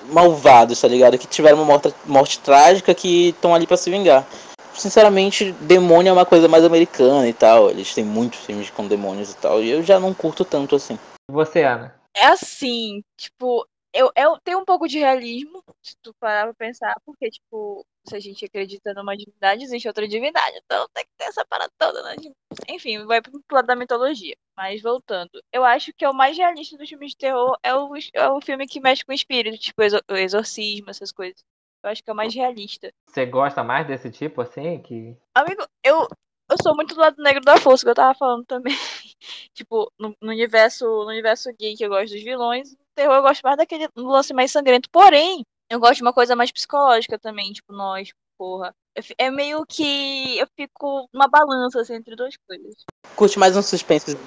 malvados, 0.05 0.79
tá 0.79 0.87
ligado? 0.87 1.17
Que 1.17 1.27
tiveram 1.27 1.57
uma 1.57 1.65
morte, 1.65 1.93
morte 2.05 2.39
trágica 2.39 2.93
que 2.93 3.29
estão 3.29 3.53
ali 3.53 3.67
para 3.67 3.77
se 3.77 3.89
vingar. 3.89 4.25
Sinceramente, 4.73 5.51
demônio 5.53 6.09
é 6.09 6.13
uma 6.13 6.25
coisa 6.25 6.47
mais 6.47 6.63
americana 6.63 7.27
e 7.27 7.33
tal. 7.33 7.69
Eles 7.69 7.93
têm 7.93 8.05
muitos 8.05 8.39
filmes 8.39 8.69
com 8.69 8.87
demônios 8.87 9.31
e 9.31 9.37
tal. 9.37 9.61
E 9.61 9.69
eu 9.69 9.83
já 9.83 9.99
não 9.99 10.13
curto 10.13 10.45
tanto 10.45 10.75
assim. 10.75 10.97
Você, 11.29 11.63
Ana? 11.63 11.95
É 12.15 12.27
assim, 12.27 13.03
tipo, 13.17 13.65
eu, 13.93 14.11
eu 14.15 14.37
tenho 14.43 14.59
um 14.59 14.65
pouco 14.65 14.87
de 14.87 14.99
realismo, 14.99 15.63
se 15.81 15.95
tu 16.01 16.13
parar 16.19 16.45
pra 16.45 16.53
pensar, 16.53 16.95
porque, 17.05 17.29
tipo, 17.29 17.85
se 18.07 18.15
a 18.15 18.19
gente 18.19 18.45
acredita 18.45 18.93
numa 18.93 19.15
divindade, 19.15 19.63
existe 19.63 19.87
outra 19.87 20.07
divindade. 20.07 20.57
Então 20.63 20.87
tem 20.93 21.03
que 21.03 21.11
ter 21.17 21.25
essa 21.25 21.45
parada 21.45 21.71
toda, 21.77 22.01
né? 22.03 22.15
Enfim, 22.71 23.05
vai 23.05 23.21
pro 23.21 23.41
lado 23.51 23.65
da 23.65 23.75
mitologia. 23.75 24.35
Mas 24.55 24.81
voltando, 24.81 25.41
eu 25.51 25.63
acho 25.63 25.93
que 25.93 26.05
é 26.05 26.09
o 26.09 26.13
mais 26.13 26.37
realista 26.37 26.77
dos 26.77 26.87
filmes 26.87 27.11
de 27.11 27.17
terror 27.17 27.57
é 27.63 27.73
o, 27.75 27.93
é 28.13 28.29
o 28.29 28.41
filme 28.41 28.67
que 28.67 28.79
mexe 28.79 29.03
com 29.03 29.11
o 29.11 29.15
espírito, 29.15 29.57
tipo 29.57 29.81
o 30.09 30.15
exorcismo, 30.15 30.89
essas 30.89 31.11
coisas. 31.11 31.43
Eu 31.83 31.89
acho 31.89 32.03
que 32.03 32.09
é 32.09 32.13
o 32.13 32.15
mais 32.15 32.33
realista. 32.33 32.93
Você 33.07 33.25
gosta 33.25 33.63
mais 33.63 33.87
desse 33.87 34.11
tipo, 34.11 34.41
assim? 34.41 34.79
que 34.81 35.17
Amigo, 35.33 35.65
eu, 35.83 36.07
eu 36.49 36.57
sou 36.61 36.75
muito 36.75 36.93
do 36.93 37.01
lado 37.01 37.21
negro 37.21 37.43
da 37.43 37.57
força, 37.57 37.83
que 37.83 37.89
eu 37.89 37.95
tava 37.95 38.13
falando 38.13 38.45
também. 38.45 38.73
tipo, 39.53 39.91
no, 39.99 40.15
no, 40.21 40.29
universo 40.29 40.85
no 40.85 41.07
universo 41.07 41.49
geek 41.59 41.81
eu 41.81 41.89
gosto 41.89 42.13
dos 42.13 42.23
vilões, 42.23 42.71
no 42.71 42.77
terror 42.93 43.15
eu 43.15 43.21
gosto 43.21 43.41
mais 43.41 43.57
daquele 43.57 43.87
lance 43.95 44.33
mais 44.33 44.51
sangrento. 44.51 44.89
Porém, 44.91 45.43
eu 45.69 45.79
gosto 45.79 45.95
de 45.95 46.01
uma 46.03 46.13
coisa 46.13 46.35
mais 46.35 46.51
psicológica 46.51 47.17
também, 47.17 47.51
tipo, 47.51 47.73
nós, 47.73 48.13
porra. 48.41 48.73
É 49.19 49.29
meio 49.29 49.63
que 49.67 50.39
eu 50.39 50.47
fico 50.59 51.07
numa 51.13 51.27
balança 51.27 51.79
assim, 51.79 51.93
entre 51.93 52.15
duas 52.15 52.33
coisas. 52.47 52.73
Curte 53.15 53.37
mais 53.37 53.55
um 53.55 53.61
suspense? 53.61 54.17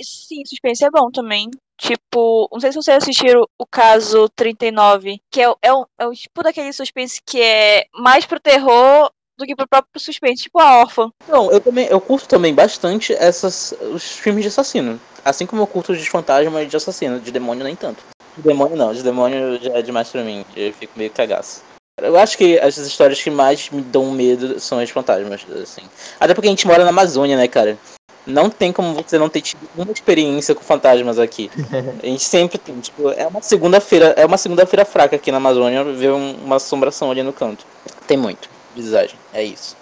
Sim, 0.00 0.44
suspense 0.46 0.84
é 0.84 0.90
bom 0.90 1.10
também. 1.10 1.50
Tipo, 1.76 2.48
não 2.52 2.60
sei 2.60 2.70
se 2.70 2.76
vocês 2.76 2.98
assistiram 2.98 3.44
o 3.58 3.66
caso 3.66 4.28
39, 4.36 5.18
que 5.28 5.42
é, 5.42 5.52
é, 5.60 5.72
o, 5.72 5.86
é 5.98 6.08
tipo 6.12 6.42
daquele 6.44 6.72
suspense 6.72 7.20
que 7.26 7.42
é 7.42 7.86
mais 7.92 8.24
pro 8.24 8.38
terror, 8.38 9.10
do 9.36 9.44
que 9.44 9.56
pro 9.56 9.68
próprio 9.68 10.00
suspense, 10.00 10.44
tipo 10.44 10.60
a 10.60 10.78
órfã. 10.78 11.10
Não, 11.28 11.50
eu 11.50 11.60
também, 11.60 11.88
eu 11.88 12.00
curto 12.00 12.28
também 12.28 12.54
bastante 12.54 13.12
essas, 13.12 13.74
os 13.92 14.04
filmes 14.04 14.44
de 14.44 14.48
assassino. 14.48 15.00
Assim 15.24 15.46
como 15.46 15.62
eu 15.62 15.66
curto 15.66 15.92
os 15.92 16.00
de 16.00 16.08
fantasma 16.08 16.62
e 16.62 16.66
de 16.66 16.76
assassino, 16.76 17.18
de 17.18 17.32
demônio 17.32 17.64
nem 17.64 17.74
tanto. 17.74 18.04
De 18.36 18.42
demônio 18.42 18.76
não, 18.76 18.94
de 18.94 19.02
demônio 19.02 19.60
já 19.60 19.72
é 19.72 19.82
demais 19.82 20.08
pra 20.10 20.22
mim, 20.22 20.44
eu 20.54 20.72
fico 20.72 20.96
meio 20.96 21.10
cagaço. 21.10 21.73
Eu 22.00 22.16
acho 22.16 22.36
que 22.36 22.58
as 22.58 22.76
histórias 22.76 23.22
que 23.22 23.30
mais 23.30 23.70
me 23.70 23.80
dão 23.80 24.10
medo 24.10 24.58
são 24.58 24.78
as 24.80 24.90
fantasmas, 24.90 25.46
assim. 25.62 25.82
Até 26.18 26.34
porque 26.34 26.48
a 26.48 26.50
gente 26.50 26.66
mora 26.66 26.82
na 26.82 26.90
Amazônia, 26.90 27.36
né, 27.36 27.46
cara? 27.46 27.78
Não 28.26 28.50
tem 28.50 28.72
como 28.72 28.94
você 28.94 29.16
não 29.18 29.28
ter 29.28 29.42
tido 29.42 29.60
uma 29.76 29.92
experiência 29.92 30.54
com 30.54 30.62
fantasmas 30.62 31.18
aqui. 31.18 31.50
A 32.02 32.06
gente 32.06 32.22
sempre 32.22 32.56
tem, 32.56 32.80
tipo, 32.80 33.10
é 33.10 33.26
uma 33.26 33.42
segunda-feira, 33.42 34.14
é 34.16 34.24
uma 34.24 34.38
segunda-feira 34.38 34.84
fraca 34.84 35.14
aqui 35.14 35.30
na 35.30 35.36
Amazônia 35.36 35.84
ver 35.84 36.10
um, 36.10 36.32
uma 36.42 36.56
assombração 36.56 37.10
ali 37.10 37.22
no 37.22 37.34
canto. 37.34 37.66
Tem 38.06 38.16
muito, 38.16 38.48
visagem, 38.74 39.18
é 39.32 39.44
isso. 39.44 39.76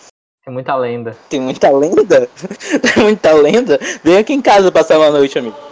Tem 0.44 0.52
muita 0.52 0.74
lenda. 0.74 1.16
Tem 1.28 1.40
muita 1.40 1.70
lenda? 1.70 2.28
Tem 2.82 3.02
muita 3.04 3.32
lenda? 3.32 3.78
Vem 4.02 4.16
aqui 4.16 4.32
em 4.32 4.42
casa 4.42 4.72
passar 4.72 4.98
uma 4.98 5.10
noite, 5.10 5.38
amigo. 5.38 5.71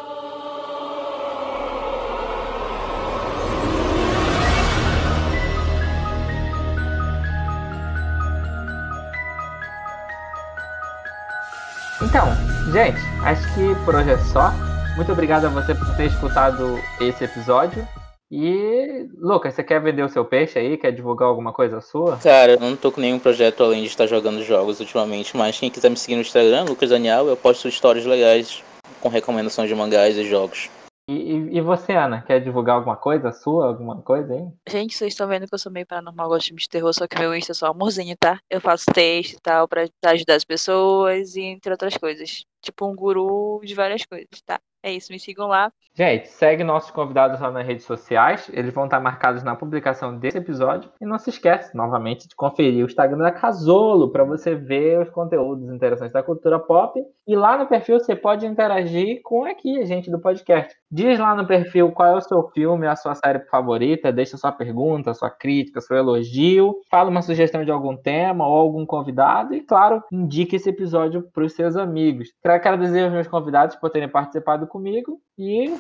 Então, 12.10 12.26
gente, 12.72 12.98
acho 13.22 13.54
que 13.54 13.84
por 13.84 13.94
hoje 13.94 14.10
é 14.10 14.18
só. 14.18 14.50
Muito 14.96 15.12
obrigado 15.12 15.44
a 15.44 15.48
você 15.48 15.72
por 15.72 15.94
ter 15.94 16.06
escutado 16.06 16.76
esse 17.00 17.22
episódio. 17.22 17.86
E, 18.28 19.08
Lucas, 19.16 19.54
você 19.54 19.62
quer 19.62 19.80
vender 19.80 20.02
o 20.02 20.08
seu 20.08 20.24
peixe 20.24 20.58
aí? 20.58 20.76
Quer 20.76 20.90
divulgar 20.90 21.28
alguma 21.28 21.52
coisa 21.52 21.80
sua? 21.80 22.16
Cara, 22.16 22.54
eu 22.54 22.60
não 22.60 22.74
tô 22.74 22.90
com 22.90 23.00
nenhum 23.00 23.20
projeto 23.20 23.62
além 23.62 23.82
de 23.82 23.88
estar 23.88 24.08
jogando 24.08 24.42
jogos 24.42 24.80
ultimamente, 24.80 25.36
mas 25.36 25.56
quem 25.56 25.70
quiser 25.70 25.88
me 25.88 25.96
seguir 25.96 26.16
no 26.16 26.22
Instagram, 26.22 26.64
Lucas 26.64 26.90
Daniel, 26.90 27.28
eu 27.28 27.36
posto 27.36 27.68
histórias 27.68 28.04
legais 28.04 28.60
com 29.00 29.08
recomendações 29.08 29.68
de 29.68 29.74
mangás 29.76 30.16
e 30.16 30.28
jogos. 30.28 30.68
E, 31.12 31.58
e, 31.58 31.60
você, 31.60 31.92
Ana, 31.92 32.22
quer 32.22 32.40
divulgar 32.40 32.76
alguma 32.76 32.96
coisa 32.96 33.32
sua? 33.32 33.66
Alguma 33.66 34.00
coisa 34.00 34.32
aí? 34.32 34.46
Gente, 34.68 34.94
vocês 34.94 35.12
estão 35.12 35.26
vendo 35.26 35.48
que 35.48 35.52
eu 35.52 35.58
sou 35.58 35.72
meio 35.72 35.84
paranormal, 35.84 36.28
gosto 36.28 36.42
de 36.42 36.48
filmes 36.50 36.62
de 36.62 36.68
terror, 36.68 36.94
só 36.94 37.08
que 37.08 37.18
meu 37.18 37.34
Insta 37.34 37.50
é 37.50 37.54
só 37.54 37.66
amorzinho, 37.66 38.16
tá? 38.16 38.40
Eu 38.48 38.60
faço 38.60 38.84
texto 38.94 39.32
e 39.32 39.40
tal 39.40 39.66
pra 39.66 39.86
ajudar 40.04 40.36
as 40.36 40.44
pessoas 40.44 41.34
e 41.34 41.42
entre 41.42 41.72
outras 41.72 41.96
coisas. 41.96 42.44
Tipo 42.62 42.86
um 42.88 42.94
guru 42.94 43.60
de 43.64 43.74
várias 43.74 44.04
coisas, 44.04 44.28
tá? 44.46 44.60
É 44.82 44.92
isso, 44.92 45.12
me 45.12 45.18
sigam 45.18 45.46
lá. 45.46 45.70
Gente, 45.92 46.28
segue 46.28 46.64
nossos 46.64 46.90
convidados 46.90 47.40
lá 47.40 47.50
nas 47.50 47.66
redes 47.66 47.84
sociais. 47.84 48.48
Eles 48.54 48.72
vão 48.72 48.84
estar 48.84 49.00
marcados 49.00 49.42
na 49.42 49.56
publicação 49.56 50.16
desse 50.16 50.38
episódio. 50.38 50.90
E 51.00 51.04
não 51.04 51.18
se 51.18 51.30
esquece, 51.30 51.76
novamente, 51.76 52.28
de 52.28 52.34
conferir 52.34 52.84
o 52.84 52.86
Instagram 52.86 53.18
da 53.18 53.32
Casolo 53.32 54.10
para 54.10 54.24
você 54.24 54.54
ver 54.54 55.00
os 55.00 55.10
conteúdos 55.10 55.68
interessantes 55.68 56.12
da 56.12 56.22
cultura 56.22 56.58
pop. 56.58 56.98
E 57.26 57.36
lá 57.36 57.58
no 57.58 57.66
perfil 57.66 57.98
você 57.98 58.16
pode 58.16 58.46
interagir 58.46 59.20
com 59.22 59.44
aqui 59.44 59.78
a 59.80 59.84
gente 59.84 60.10
do 60.10 60.20
podcast. 60.20 60.74
Diz 60.90 61.18
lá 61.18 61.34
no 61.34 61.46
perfil 61.46 61.92
qual 61.92 62.08
é 62.08 62.16
o 62.16 62.20
seu 62.20 62.48
filme, 62.48 62.86
a 62.86 62.96
sua 62.96 63.14
série 63.14 63.40
favorita, 63.50 64.12
deixa 64.12 64.36
sua 64.36 64.52
pergunta, 64.52 65.12
sua 65.12 65.30
crítica, 65.30 65.80
seu 65.80 65.96
elogio, 65.96 66.74
fala 66.90 67.10
uma 67.10 67.22
sugestão 67.22 67.64
de 67.64 67.70
algum 67.70 67.96
tema 67.96 68.46
ou 68.48 68.56
algum 68.56 68.86
convidado 68.86 69.54
e, 69.54 69.60
claro, 69.60 70.02
indique 70.10 70.56
esse 70.56 70.70
episódio 70.70 71.28
para 71.32 71.44
os 71.44 71.52
seus 71.52 71.76
amigos. 71.76 72.28
Quero 72.42 72.54
agradecer 72.54 73.04
aos 73.04 73.12
meus 73.12 73.28
convidados 73.28 73.76
por 73.76 73.90
terem 73.90 74.08
participado 74.08 74.66
comigo 74.70 75.20
e 75.36 75.76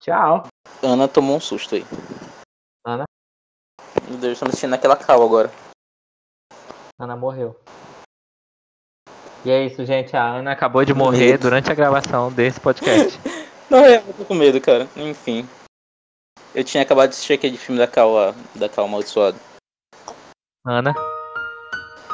tchau. 0.00 0.46
Ana 0.82 1.08
tomou 1.08 1.36
um 1.36 1.40
susto 1.40 1.74
aí. 1.74 1.84
Ana? 2.86 3.04
Meu 4.06 4.18
Deus, 4.18 4.38
tô 4.38 4.44
me 4.44 4.52
sentindo 4.52 4.70
naquela 4.70 4.96
cal 4.96 5.22
agora. 5.22 5.50
Ana 7.00 7.16
morreu. 7.16 7.58
E 9.44 9.50
é 9.50 9.64
isso, 9.64 9.84
gente. 9.84 10.14
A 10.14 10.24
Ana 10.24 10.52
acabou 10.52 10.84
de 10.84 10.94
morrer 10.94 11.38
durante 11.38 11.72
a 11.72 11.74
gravação 11.74 12.30
desse 12.30 12.60
podcast. 12.60 13.18
Não, 13.68 13.78
é, 13.78 13.96
eu 13.96 14.14
tô 14.14 14.24
com 14.24 14.34
medo, 14.34 14.60
cara. 14.60 14.86
Enfim. 14.94 15.48
Eu 16.54 16.62
tinha 16.62 16.82
acabado 16.82 17.08
de 17.08 17.14
assistir 17.14 17.32
aquele 17.32 17.56
filme 17.56 17.78
da 17.78 17.86
Cal, 17.86 18.34
da 18.54 18.68
Cal 18.68 18.84
amaldiçoada. 18.84 19.38
Ana. 20.66 20.94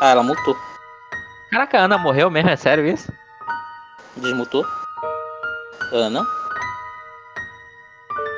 Ah, 0.00 0.10
ela 0.10 0.22
mutou. 0.22 0.56
Caraca, 1.50 1.78
a 1.78 1.84
Ana 1.84 1.98
morreu 1.98 2.30
mesmo? 2.30 2.50
É 2.50 2.56
sério 2.56 2.86
isso? 2.86 3.12
Desmutou. 4.16 4.64
Ana. 5.92 6.26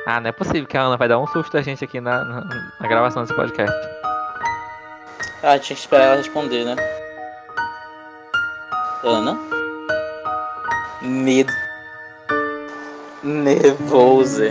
Ah, 0.07 0.21
não 0.21 0.29
é 0.29 0.33
possível 0.33 0.67
que 0.67 0.77
a 0.77 0.83
Ana 0.83 0.97
vai 0.97 1.09
dar 1.09 1.19
um 1.19 1.27
susto 1.27 1.57
a 1.57 1.63
gente 1.63 1.85
aqui 1.85 2.01
na, 2.01 2.25
na, 2.25 2.41
na 2.81 2.89
gravação 2.89 3.23
desse 3.23 3.35
podcast. 3.35 3.77
Ah, 5.43 5.59
tinha 5.59 5.77
que 5.77 5.83
esperar 5.83 6.05
ela 6.05 6.17
responder, 6.17 6.65
né? 6.65 6.77
Ana. 9.05 9.39
Medo. 11.03 11.53
Nervoso. 13.23 14.45